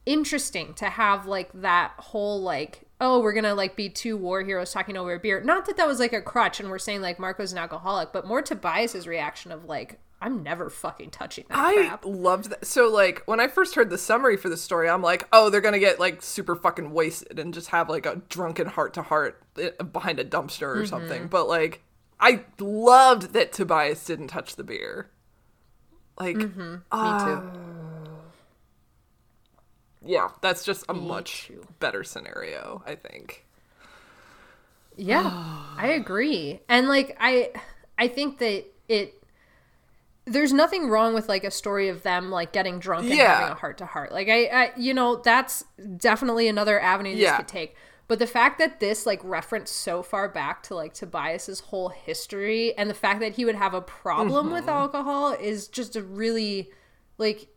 interesting 0.06 0.74
to 0.76 0.86
have 0.86 1.26
like 1.26 1.50
that 1.54 1.94
whole 1.98 2.40
like 2.42 2.84
oh 3.02 3.20
we're 3.20 3.34
gonna 3.34 3.56
like 3.56 3.76
be 3.76 3.90
two 3.90 4.18
war 4.18 4.42
heroes 4.44 4.72
talking 4.72 4.98
over 4.98 5.14
a 5.14 5.20
beer 5.20 5.42
not 5.42 5.66
that 5.66 5.78
that 5.78 5.88
was 5.88 6.00
like 6.00 6.14
a 6.14 6.22
crutch 6.22 6.60
and 6.60 6.70
we're 6.70 6.80
saying 6.80 7.02
like 7.02 7.20
marco's 7.20 7.52
an 7.52 7.58
alcoholic 7.58 8.12
but 8.12 8.28
more 8.28 8.42
tobias's 8.42 9.08
reaction 9.08 9.52
of 9.52 9.66
like 9.66 10.00
i'm 10.22 10.44
never 10.44 10.70
fucking 10.70 11.10
touching 11.10 11.46
that 11.50 11.58
I 11.58 11.74
crap 11.74 12.06
loved 12.06 12.50
that. 12.50 12.66
So, 12.66 12.90
like, 12.90 13.24
when 13.26 13.40
I 13.40 13.48
first 13.48 13.76
heard 13.76 13.90
the 13.90 13.98
summary 13.98 14.36
for 14.36 14.50
the 14.50 14.58
story, 14.58 14.90
I'm 14.90 15.02
like, 15.02 15.26
oh, 15.32 15.50
they're 15.50 15.62
gonna 15.62 15.80
get 15.80 15.98
like 15.98 16.22
super 16.22 16.58
fucking 16.58 16.92
wasted 16.92 17.40
and 17.40 17.54
just 17.54 17.70
have 17.70 17.88
like 17.88 18.06
a 18.06 18.22
drunken 18.28 18.68
heart 18.68 18.94
to 18.96 19.02
heart 19.02 19.42
eh, 19.58 19.70
behind 19.82 20.20
a 20.20 20.26
dumpster 20.26 20.64
or 20.64 20.76
mm-hmm. 20.76 20.86
something. 20.88 21.28
But 21.28 21.48
like, 21.48 21.84
I 22.20 22.44
loved 22.60 23.32
that 23.32 23.54
Tobias 23.54 24.04
didn't 24.04 24.28
touch 24.28 24.58
the 24.58 24.64
beer. 24.66 25.10
Like, 26.20 26.36
mm-hmm. 26.36 26.74
me 26.74 26.80
ah, 26.92 27.26
too 27.26 27.79
yeah, 30.06 30.30
that's 30.42 30.64
just 30.64 30.86
a 30.90 30.94
much 30.94 31.52
too. 31.52 31.68
better 31.80 32.04
scenario, 32.04 32.84
I 32.86 32.96
think. 32.96 33.46
Yeah, 34.96 35.32
I 35.78 35.88
agree. 35.90 36.62
And 36.68 36.88
like 36.88 37.16
I 37.20 37.52
I 37.98 38.08
think 38.08 38.40
that 38.40 38.66
it 38.88 39.24
there's 40.26 40.54
nothing 40.54 40.90
wrong 40.90 41.14
with 41.14 41.28
like 41.28 41.44
a 41.44 41.52
story 41.52 41.90
of 41.90 42.04
them 42.04 42.30
like 42.30 42.54
getting 42.54 42.80
drunk 42.80 43.10
and 43.10 43.20
Yeah. 43.20 43.22
having 43.22 43.50
a 43.50 43.56
heart 43.56 43.78
to 43.80 43.86
heart. 43.86 44.12
Like 44.12 44.30
I, 44.30 44.46
I 44.46 44.72
you 44.78 44.94
know, 44.94 45.16
that's 45.18 45.64
definitely 45.98 46.48
another 46.48 46.80
avenue 46.80 47.16
this 47.16 47.32
Yeah. 47.32 47.32
could 47.32 47.48
take. 47.48 47.76
But 48.08 48.20
the 48.20 48.28
fact 48.28 48.60
that 48.60 48.80
this 48.80 49.06
like 49.06 49.22
referenced 49.24 49.76
so 49.76 50.04
far 50.04 50.30
back 50.30 50.64
to 50.64 50.76
like 50.76 50.94
Tobias's 50.94 51.60
whole 51.62 51.90
history 51.90 52.76
and 52.78 52.90
the 52.90 52.94
fact 52.94 53.20
that 53.22 53.34
he 53.34 53.46
would 53.46 53.56
have 53.56 53.74
a 53.74 53.82
problem 53.82 54.52
with 54.52 54.68
Mm-hmm. 54.68 54.68
alcohol 54.68 55.32
is 55.32 55.68
just 55.68 55.96
a 55.96 56.04
really 56.04 56.70
like 57.18 57.48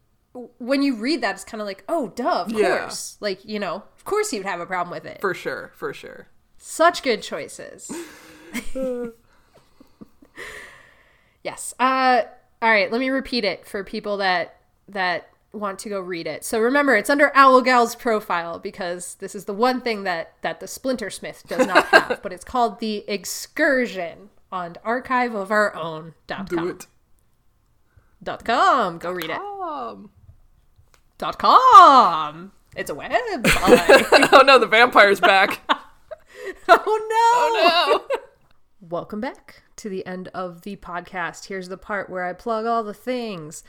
when 0.58 0.82
you 0.82 0.96
read 0.96 1.20
that 1.22 1.34
it's 1.34 1.44
kind 1.44 1.60
of 1.60 1.66
like, 1.66 1.84
"Oh, 1.88 2.08
duh, 2.08 2.42
of 2.46 2.52
Yeah. 2.52 2.78
course." 2.80 3.16
Like, 3.20 3.44
you 3.44 3.58
know, 3.58 3.82
of 3.96 4.04
course 4.04 4.30
he 4.30 4.38
would 4.38 4.46
have 4.46 4.60
a 4.60 4.66
problem 4.66 4.90
with 4.92 5.04
it. 5.04 5.20
For 5.20 5.34
sure, 5.34 5.72
for 5.74 5.92
sure. 5.92 6.28
Such 6.58 7.02
good 7.02 7.22
choices. 7.22 7.90
yes. 11.42 11.74
Uh 11.78 12.22
all 12.60 12.70
right, 12.70 12.90
let 12.92 13.00
me 13.00 13.10
repeat 13.10 13.44
it 13.44 13.66
for 13.66 13.82
people 13.82 14.18
that 14.18 14.56
that 14.88 15.28
want 15.52 15.78
to 15.80 15.88
go 15.88 16.00
read 16.00 16.26
it. 16.26 16.44
So 16.44 16.60
remember, 16.60 16.94
it's 16.96 17.10
under 17.10 17.30
Owl 17.34 17.60
Gal's 17.60 17.94
profile 17.96 18.58
because 18.58 19.16
this 19.16 19.34
is 19.34 19.44
the 19.46 19.52
one 19.52 19.80
thing 19.80 20.04
that 20.04 20.34
that 20.42 20.60
the 20.60 20.68
Splinter 20.68 21.10
Smith 21.10 21.42
does 21.48 21.66
not 21.66 21.84
have, 21.88 22.20
but 22.22 22.32
it's 22.32 22.44
called 22.44 22.78
The 22.78 23.04
Excursion 23.08 24.30
on 24.50 24.76
archive 24.84 25.34
of 25.34 25.50
our 25.50 25.74
own 25.74 26.14
dot 26.26 26.48
Do 26.48 26.68
it. 26.68 26.86
Dot 28.22 28.44
com. 28.44 28.98
Go 28.98 29.10
read 29.10 29.30
it. 29.30 29.38
Dot 31.22 31.38
com. 31.38 32.50
It's 32.74 32.90
a 32.90 32.94
website. 32.94 34.08
oh 34.32 34.42
no, 34.44 34.58
the 34.58 34.66
vampire's 34.66 35.20
back. 35.20 35.60
oh 35.68 35.76
no! 36.68 36.74
Oh 36.74 38.06
no! 38.10 38.18
Welcome 38.80 39.20
back 39.20 39.62
to 39.76 39.88
the 39.88 40.04
end 40.04 40.26
of 40.34 40.62
the 40.62 40.74
podcast. 40.74 41.46
Here's 41.46 41.68
the 41.68 41.76
part 41.76 42.10
where 42.10 42.24
I 42.24 42.32
plug 42.32 42.66
all 42.66 42.82
the 42.82 42.92
things. 42.92 43.62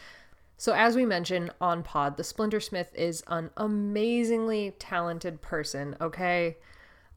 So, 0.57 0.73
as 0.73 0.95
we 0.95 1.05
mentioned 1.05 1.51
on 1.61 1.83
Pod, 1.83 2.17
the 2.17 2.23
Splintersmith 2.23 2.87
is 2.95 3.23
an 3.27 3.51
amazingly 3.55 4.73
talented 4.79 5.43
person, 5.43 5.95
okay? 6.01 6.57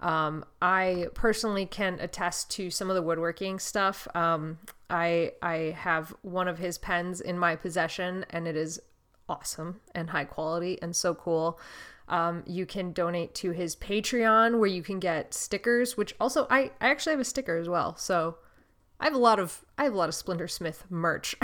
Um, 0.02 0.44
I 0.60 1.06
personally 1.14 1.64
can 1.64 1.98
attest 1.98 2.50
to 2.50 2.68
some 2.68 2.90
of 2.90 2.94
the 2.94 3.00
woodworking 3.00 3.58
stuff. 3.58 4.06
Um, 4.14 4.58
I 4.90 5.32
I 5.40 5.74
have 5.78 6.14
one 6.20 6.46
of 6.46 6.58
his 6.58 6.76
pens 6.76 7.22
in 7.22 7.38
my 7.38 7.56
possession, 7.56 8.26
and 8.28 8.46
it 8.46 8.54
is 8.54 8.82
awesome 9.28 9.80
and 9.94 10.10
high 10.10 10.24
quality 10.24 10.78
and 10.80 10.94
so 10.94 11.14
cool. 11.14 11.58
Um, 12.08 12.44
you 12.46 12.66
can 12.66 12.92
donate 12.92 13.34
to 13.36 13.50
his 13.50 13.74
Patreon 13.74 14.58
where 14.58 14.68
you 14.68 14.82
can 14.82 15.00
get 15.00 15.34
stickers, 15.34 15.96
which 15.96 16.14
also 16.20 16.46
I, 16.48 16.70
I 16.80 16.88
actually 16.88 17.12
have 17.12 17.20
a 17.20 17.24
sticker 17.24 17.56
as 17.56 17.68
well. 17.68 17.96
So 17.96 18.36
I 19.00 19.04
have 19.04 19.14
a 19.14 19.18
lot 19.18 19.40
of 19.40 19.64
I 19.78 19.84
have 19.84 19.92
a 19.92 19.96
lot 19.96 20.08
of 20.08 20.14
Splintersmith 20.14 20.84
merch. 20.88 21.34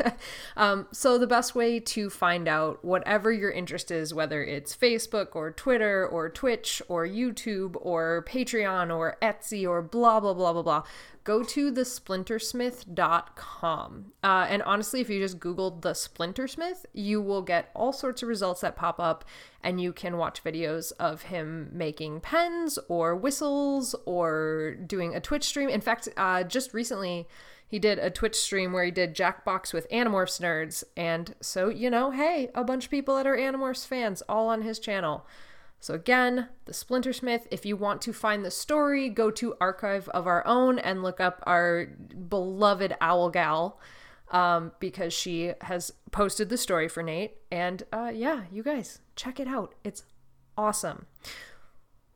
um, 0.56 0.86
so 0.90 1.18
the 1.18 1.26
best 1.26 1.54
way 1.54 1.78
to 1.80 2.08
find 2.08 2.48
out 2.48 2.82
whatever 2.82 3.30
your 3.30 3.50
interest 3.50 3.90
is, 3.90 4.14
whether 4.14 4.42
it's 4.42 4.74
Facebook 4.74 5.36
or 5.36 5.50
Twitter 5.50 6.06
or 6.06 6.30
Twitch 6.30 6.80
or 6.88 7.06
YouTube 7.06 7.76
or 7.78 8.24
Patreon 8.26 8.94
or 8.94 9.18
Etsy 9.20 9.68
or 9.68 9.82
blah 9.82 10.18
blah 10.18 10.32
blah 10.32 10.54
blah 10.54 10.62
blah, 10.62 10.84
go 11.24 11.42
to 11.42 11.70
thesplintersmith.com. 11.70 14.12
Uh, 14.22 14.46
and 14.48 14.62
honestly, 14.62 15.02
if 15.02 15.10
you 15.10 15.20
just 15.20 15.38
Googled 15.38 15.82
the 15.82 15.92
Splintersmith, 15.92 16.86
you 16.94 17.20
will 17.20 17.42
get 17.42 17.70
all 17.74 17.92
sorts 17.92 18.22
of 18.22 18.30
results 18.30 18.62
that 18.62 18.76
pop 18.76 18.98
up, 18.98 19.26
and 19.62 19.78
you 19.78 19.92
can 19.92 20.16
watch 20.16 20.42
videos 20.42 20.90
of 20.98 21.20
him 21.22 21.68
making 21.70 22.20
pens 22.20 22.78
or 22.88 23.14
whistles 23.14 23.94
or 24.06 24.74
doing 24.86 25.14
a 25.14 25.20
Twitch 25.20 25.44
stream. 25.44 25.68
In 25.68 25.82
fact, 25.82 26.08
uh, 26.16 26.44
just 26.44 26.72
recently, 26.72 27.28
he 27.66 27.78
did 27.78 27.98
a 27.98 28.10
Twitch 28.10 28.36
stream 28.36 28.72
where 28.72 28.84
he 28.84 28.90
did 28.90 29.16
Jackbox 29.16 29.72
with 29.72 29.88
Animorphs 29.90 30.40
nerds. 30.40 30.84
And 30.96 31.34
so, 31.40 31.68
you 31.68 31.90
know, 31.90 32.10
hey, 32.10 32.50
a 32.54 32.64
bunch 32.64 32.84
of 32.84 32.90
people 32.90 33.16
that 33.16 33.26
are 33.26 33.36
Animorphs 33.36 33.86
fans 33.86 34.22
all 34.28 34.48
on 34.48 34.62
his 34.62 34.78
channel. 34.78 35.26
So 35.80 35.92
again, 35.92 36.48
the 36.64 36.72
Splintersmith, 36.72 37.42
if 37.50 37.66
you 37.66 37.76
want 37.76 38.00
to 38.02 38.12
find 38.12 38.44
the 38.44 38.50
story, 38.50 39.08
go 39.10 39.30
to 39.32 39.54
Archive 39.60 40.08
of 40.10 40.26
Our 40.26 40.46
Own 40.46 40.78
and 40.78 41.02
look 41.02 41.20
up 41.20 41.42
our 41.46 41.86
beloved 42.28 42.96
Owl 43.00 43.28
Gal 43.30 43.78
um, 44.30 44.72
because 44.80 45.12
she 45.12 45.52
has 45.60 45.92
posted 46.10 46.48
the 46.48 46.56
story 46.56 46.88
for 46.88 47.02
Nate. 47.02 47.36
And 47.50 47.82
uh, 47.92 48.12
yeah, 48.14 48.44
you 48.50 48.62
guys, 48.62 49.00
check 49.14 49.38
it 49.38 49.46
out. 49.46 49.74
It's 49.84 50.04
awesome. 50.56 51.06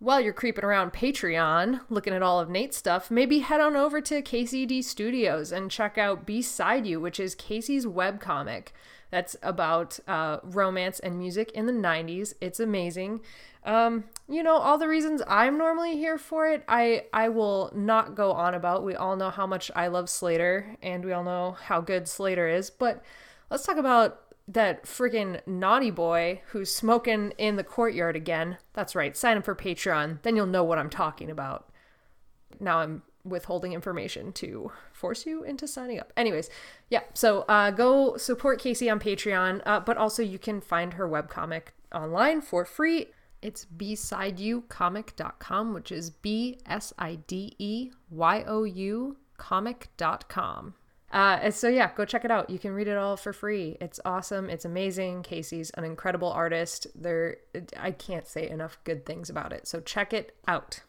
While 0.01 0.21
you're 0.21 0.33
creeping 0.33 0.65
around 0.65 0.93
Patreon, 0.93 1.81
looking 1.91 2.13
at 2.13 2.23
all 2.23 2.39
of 2.39 2.49
Nate's 2.49 2.77
stuff, 2.77 3.11
maybe 3.11 3.41
head 3.41 3.61
on 3.61 3.75
over 3.75 4.01
to 4.01 4.23
KCD 4.23 4.85
Studios 4.85 5.51
and 5.51 5.73
check 5.73 5.99
out 5.99 6.25
Beside 6.25 6.87
You, 6.87 7.01
which 7.01 7.19
is 7.19 7.35
Casey's 7.35 7.85
webcomic 7.85 8.69
that's 9.11 9.35
about 9.43 9.99
uh, 10.07 10.39
romance 10.45 11.01
and 11.01 11.19
music 11.19 11.51
in 11.51 11.67
the 11.67 11.73
90s. 11.73 12.35
It's 12.41 12.61
amazing. 12.61 13.23
Um, 13.65 14.05
you 14.29 14.45
know, 14.45 14.57
all 14.57 14.79
the 14.79 14.87
reasons 14.87 15.21
I'm 15.27 15.59
normally 15.59 15.97
here 15.97 16.17
for 16.17 16.49
it, 16.49 16.63
I, 16.69 17.07
I 17.13 17.29
will 17.29 17.73
not 17.75 18.15
go 18.15 18.31
on 18.33 18.55
about. 18.55 18.85
We 18.85 18.95
all 18.95 19.17
know 19.17 19.31
how 19.31 19.49
much 19.49 19.69
I 19.75 19.89
love 19.89 20.09
Slater, 20.09 20.77
and 20.81 21.05
we 21.05 21.13
all 21.13 21.25
know 21.25 21.57
how 21.61 21.81
good 21.81 22.07
Slater 22.07 22.49
is, 22.49 22.71
but 22.71 23.03
let's 23.51 23.67
talk 23.67 23.77
about 23.77 24.21
that 24.49 24.85
friggin' 24.85 25.47
naughty 25.47 25.91
boy 25.91 26.41
who's 26.49 26.75
smoking 26.75 27.33
in 27.37 27.57
the 27.57 27.65
courtyard 27.65 28.17
again. 28.17 28.57
That's 28.73 28.97
right, 28.97 29.17
sign 29.17 29.37
up 29.37 29.45
for 29.45 29.55
Patreon, 29.55 30.23
then 30.23 30.35
you'll 30.35 30.47
know 30.47 30.65
what 30.65 30.79
I'm 30.79 30.91
talking 30.91 31.31
about. 31.31 31.71
Now 32.59 32.79
I'm 32.79 33.03
withholding 33.25 33.75
information 33.75 34.33
to 34.33 34.73
force 34.93 35.27
you 35.27 35.45
into 35.45 35.69
signing 35.69 36.01
up. 36.01 36.15
Anyways, 36.17 36.49
yeah, 36.89 37.03
so 37.13 37.43
uh, 37.43 37.71
go 37.71 38.17
support 38.17 38.59
Casey 38.59 38.89
on 38.89 38.99
Patreon, 38.99 39.61
uh, 39.67 39.81
but 39.81 39.99
also 39.99 40.23
you 40.23 40.39
can 40.39 40.63
find 40.63 40.95
her 40.95 41.07
webcomic 41.07 41.73
online 41.93 42.41
for 42.41 42.65
free. 42.65 43.09
It's 43.43 43.67
besideyoucomic.com, 43.67 45.75
which 45.75 45.93
is 45.93 46.09
B 46.11 46.59
S 46.67 46.93
I 46.99 47.17
D 47.27 47.55
E 47.59 47.91
Y 48.11 48.45
O 48.47 48.65
U 48.65 49.19
comic.com. 49.37 50.75
Uh, 51.11 51.51
so 51.51 51.69
yeah, 51.69 51.91
go 51.95 52.05
check 52.05 52.25
it 52.25 52.31
out. 52.31 52.51
You 52.51 52.59
can 52.59 52.73
read 52.73 52.89
it 52.89 52.97
all 52.97 53.17
for 53.17 53.33
free. 53.33 53.77
It's 53.81 53.99
awesome. 54.05 54.51
It's 54.51 54.65
amazing. 54.65 55.23
Casey's 55.23 55.71
an 55.71 55.85
incredible 55.85 56.31
artist. 56.31 56.87
There, 56.95 57.39
I 57.79 57.93
can't 57.93 58.27
say 58.27 58.49
enough 58.49 58.79
good 58.85 59.07
things 59.07 59.31
about 59.31 59.53
it. 59.53 59.67
So 59.67 59.81
check 59.81 60.13
it 60.13 60.37
out. 60.47 60.81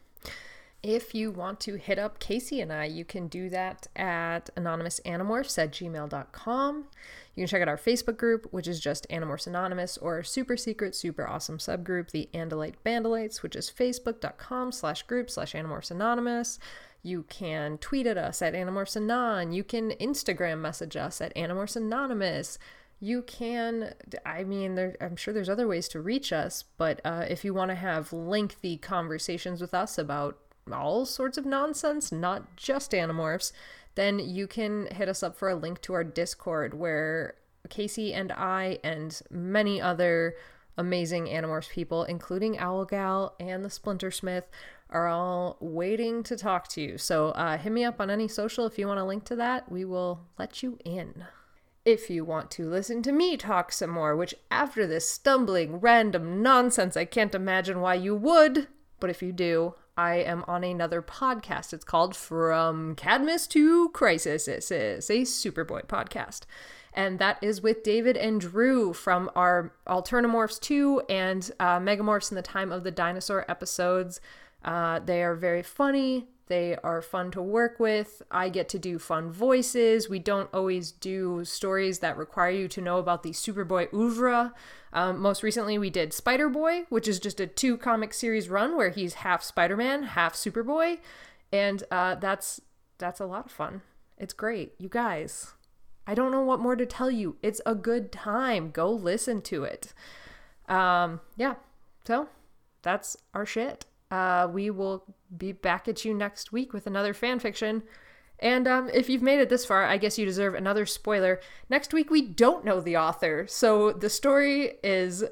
If 0.81 1.13
you 1.13 1.29
want 1.31 1.59
to 1.61 1.75
hit 1.75 1.99
up 1.99 2.19
Casey 2.19 2.61
and 2.61 2.71
I, 2.71 2.85
you 2.85 3.03
can 3.03 3.27
do 3.27 3.49
that 3.49 3.87
at 3.97 4.49
anonymousanimorphs 4.55 5.57
at 5.57 5.71
gmail.com. 5.73 6.87
You 7.35 7.41
can 7.41 7.47
check 7.47 7.61
out 7.61 7.67
our 7.67 7.77
Facebook 7.77 8.15
group, 8.15 8.47
which 8.51 8.67
is 8.67 8.79
just 8.79 9.07
Animorphs 9.09 9.45
Anonymous, 9.45 9.97
or 9.97 10.15
our 10.15 10.23
super 10.23 10.55
secret, 10.55 10.95
super 10.95 11.27
awesome 11.27 11.57
subgroup, 11.57 12.11
the 12.11 12.29
Andalite 12.33 12.75
Bandalites, 12.85 13.41
which 13.41 13.57
is 13.57 13.69
facebook.com 13.69 14.71
slash 14.71 15.03
group 15.03 15.29
slash 15.29 15.53
Animorphs 15.53 15.91
Anonymous. 15.91 16.59
You 17.03 17.23
can 17.23 17.77
tweet 17.77 18.07
at 18.07 18.17
us 18.17 18.41
at 18.41 18.53
Animorphs 18.53 18.95
Anon. 18.95 19.51
You 19.51 19.63
can 19.63 19.91
Instagram 19.91 20.59
message 20.59 20.95
us 20.95 21.19
at 21.19 21.35
Animorphs 21.35 21.75
Anonymous. 21.75 22.57
You 23.01 23.21
can, 23.21 23.93
I 24.25 24.43
mean, 24.43 24.75
there, 24.75 24.95
I'm 24.99 25.15
sure 25.15 25.33
there's 25.33 25.49
other 25.49 25.67
ways 25.67 25.87
to 25.89 26.01
reach 26.01 26.33
us, 26.33 26.65
but 26.77 26.99
uh, 27.05 27.25
if 27.29 27.45
you 27.45 27.53
want 27.53 27.69
to 27.69 27.75
have 27.75 28.11
lengthy 28.11 28.77
conversations 28.77 29.61
with 29.61 29.73
us 29.73 29.97
about 29.97 30.37
all 30.73 31.05
sorts 31.05 31.37
of 31.37 31.45
nonsense, 31.45 32.11
not 32.11 32.55
just 32.55 32.91
Animorphs, 32.91 33.51
then 33.95 34.19
you 34.19 34.47
can 34.47 34.87
hit 34.87 35.09
us 35.09 35.23
up 35.23 35.35
for 35.35 35.49
a 35.49 35.55
link 35.55 35.81
to 35.81 35.93
our 35.93 36.03
Discord 36.03 36.73
where 36.73 37.35
Casey 37.69 38.13
and 38.13 38.31
I 38.31 38.79
and 38.83 39.19
many 39.29 39.81
other 39.81 40.35
amazing 40.77 41.25
Animorphs 41.25 41.69
people, 41.69 42.03
including 42.05 42.57
Owl 42.57 42.85
Gal 42.85 43.35
and 43.39 43.63
the 43.63 43.69
Splintersmith, 43.69 44.43
are 44.89 45.07
all 45.07 45.57
waiting 45.59 46.23
to 46.23 46.35
talk 46.35 46.67
to 46.69 46.81
you. 46.81 46.97
So 46.97 47.29
uh, 47.29 47.57
hit 47.57 47.71
me 47.71 47.83
up 47.83 47.99
on 47.99 48.09
any 48.09 48.27
social 48.27 48.65
if 48.65 48.79
you 48.79 48.87
want 48.87 48.99
a 48.99 49.03
link 49.03 49.23
to 49.25 49.35
that. 49.35 49.71
We 49.71 49.85
will 49.85 50.21
let 50.37 50.63
you 50.63 50.79
in. 50.83 51.25
If 51.85 52.09
you 52.09 52.25
want 52.25 52.51
to 52.51 52.69
listen 52.69 53.01
to 53.03 53.11
me 53.11 53.37
talk 53.37 53.71
some 53.71 53.89
more, 53.89 54.15
which 54.15 54.35
after 54.49 54.87
this 54.87 55.09
stumbling, 55.09 55.79
random 55.79 56.41
nonsense, 56.41 56.97
I 56.97 57.05
can't 57.05 57.35
imagine 57.35 57.81
why 57.81 57.95
you 57.95 58.15
would, 58.15 58.67
but 58.99 59.09
if 59.09 59.21
you 59.21 59.31
do, 59.31 59.75
I 59.99 60.15
am 60.19 60.45
on 60.47 60.63
another 60.63 61.01
podcast. 61.01 61.73
It's 61.73 61.83
called 61.83 62.15
From 62.15 62.95
Cadmus 62.95 63.47
to 63.47 63.89
Crisis. 63.89 64.47
It's 64.47 64.71
a 64.71 65.23
Superboy 65.23 65.87
podcast. 65.87 66.43
And 66.93 67.19
that 67.19 67.37
is 67.41 67.61
with 67.61 67.83
David 67.83 68.15
and 68.15 68.39
Drew 68.39 68.93
from 68.93 69.29
our 69.35 69.73
Alternamorphs 69.87 70.57
2 70.61 71.01
and 71.09 71.51
uh, 71.59 71.79
Megamorphs 71.79 72.31
in 72.31 72.35
the 72.35 72.41
Time 72.41 72.71
of 72.71 72.85
the 72.85 72.91
Dinosaur 72.91 73.43
episodes. 73.51 74.21
Uh, 74.63 74.99
they 74.99 75.21
are 75.21 75.35
very 75.35 75.63
funny. 75.63 76.29
They 76.49 76.75
are 76.83 77.01
fun 77.03 77.29
to 77.31 77.43
work 77.43 77.79
with. 77.79 78.23
I 78.31 78.49
get 78.49 78.69
to 78.69 78.79
do 78.79 78.97
fun 78.97 79.31
voices. 79.31 80.09
We 80.09 80.17
don't 80.17 80.49
always 80.51 80.91
do 80.91 81.45
stories 81.45 81.99
that 81.99 82.17
require 82.17 82.49
you 82.49 82.67
to 82.69 82.81
know 82.81 82.97
about 82.97 83.21
the 83.21 83.29
Superboy 83.29 83.93
oeuvre. 83.93 84.51
Um, 84.91 85.19
most 85.21 85.43
recently, 85.43 85.77
we 85.77 85.91
did 85.91 86.11
Spider 86.11 86.49
Boy, 86.49 86.85
which 86.89 87.07
is 87.07 87.19
just 87.19 87.39
a 87.39 87.45
two 87.45 87.77
comic 87.77 88.15
series 88.15 88.49
run 88.49 88.75
where 88.75 88.89
he's 88.89 89.13
half 89.15 89.43
Spider 89.43 89.77
Man, 89.77 90.01
half 90.01 90.33
Superboy, 90.33 90.97
and 91.51 91.83
uh, 91.91 92.15
that's 92.15 92.59
that's 92.97 93.19
a 93.19 93.27
lot 93.27 93.45
of 93.45 93.51
fun. 93.51 93.83
It's 94.17 94.33
great, 94.33 94.73
you 94.79 94.89
guys. 94.89 95.53
I 96.07 96.15
don't 96.15 96.31
know 96.31 96.41
what 96.41 96.59
more 96.59 96.75
to 96.75 96.87
tell 96.87 97.11
you. 97.11 97.37
It's 97.43 97.61
a 97.63 97.75
good 97.75 98.11
time. 98.11 98.71
Go 98.71 98.91
listen 98.91 99.43
to 99.43 99.65
it. 99.65 99.93
Um, 100.67 101.21
yeah. 101.37 101.55
So 102.05 102.27
that's 102.81 103.15
our 103.35 103.45
shit. 103.45 103.85
Uh, 104.11 104.47
we 104.51 104.69
will 104.69 105.03
be 105.37 105.51
back 105.51 105.87
at 105.87 106.03
you 106.03 106.13
next 106.13 106.51
week 106.51 106.73
with 106.73 106.87
another 106.87 107.13
fan 107.13 107.39
fiction. 107.39 107.83
And 108.39 108.67
um, 108.67 108.89
if 108.93 109.09
you've 109.09 109.21
made 109.21 109.39
it 109.39 109.49
this 109.49 109.65
far, 109.65 109.83
I 109.83 109.97
guess 109.97 110.17
you 110.17 110.25
deserve 110.25 110.55
another 110.55 110.85
spoiler. 110.85 111.41
Next 111.69 111.93
week, 111.93 112.09
we 112.09 112.21
don't 112.21 112.63
know 112.63 112.79
the 112.79 112.97
author. 112.97 113.45
So 113.47 113.91
the 113.91 114.09
story 114.09 114.77
is 114.81 115.23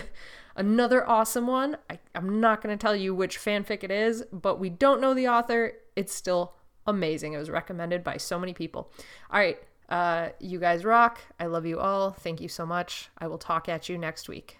another 0.56 1.06
awesome 1.06 1.46
one. 1.46 1.76
I, 1.90 1.98
I'm 2.14 2.40
not 2.40 2.62
going 2.62 2.76
to 2.76 2.82
tell 2.82 2.96
you 2.96 3.14
which 3.14 3.38
fanfic 3.38 3.84
it 3.84 3.90
is, 3.90 4.24
but 4.32 4.58
we 4.58 4.70
don't 4.70 5.00
know 5.00 5.12
the 5.12 5.28
author. 5.28 5.74
It's 5.96 6.14
still 6.14 6.54
amazing. 6.86 7.34
It 7.34 7.38
was 7.38 7.50
recommended 7.50 8.02
by 8.02 8.16
so 8.16 8.38
many 8.38 8.54
people. 8.54 8.90
All 9.30 9.38
right. 9.38 9.58
Uh, 9.88 10.30
you 10.40 10.58
guys 10.58 10.84
rock. 10.84 11.20
I 11.38 11.46
love 11.46 11.66
you 11.66 11.78
all. 11.78 12.10
Thank 12.10 12.40
you 12.40 12.48
so 12.48 12.66
much. 12.66 13.10
I 13.18 13.28
will 13.28 13.38
talk 13.38 13.68
at 13.68 13.88
you 13.88 13.98
next 13.98 14.28
week. 14.28 14.54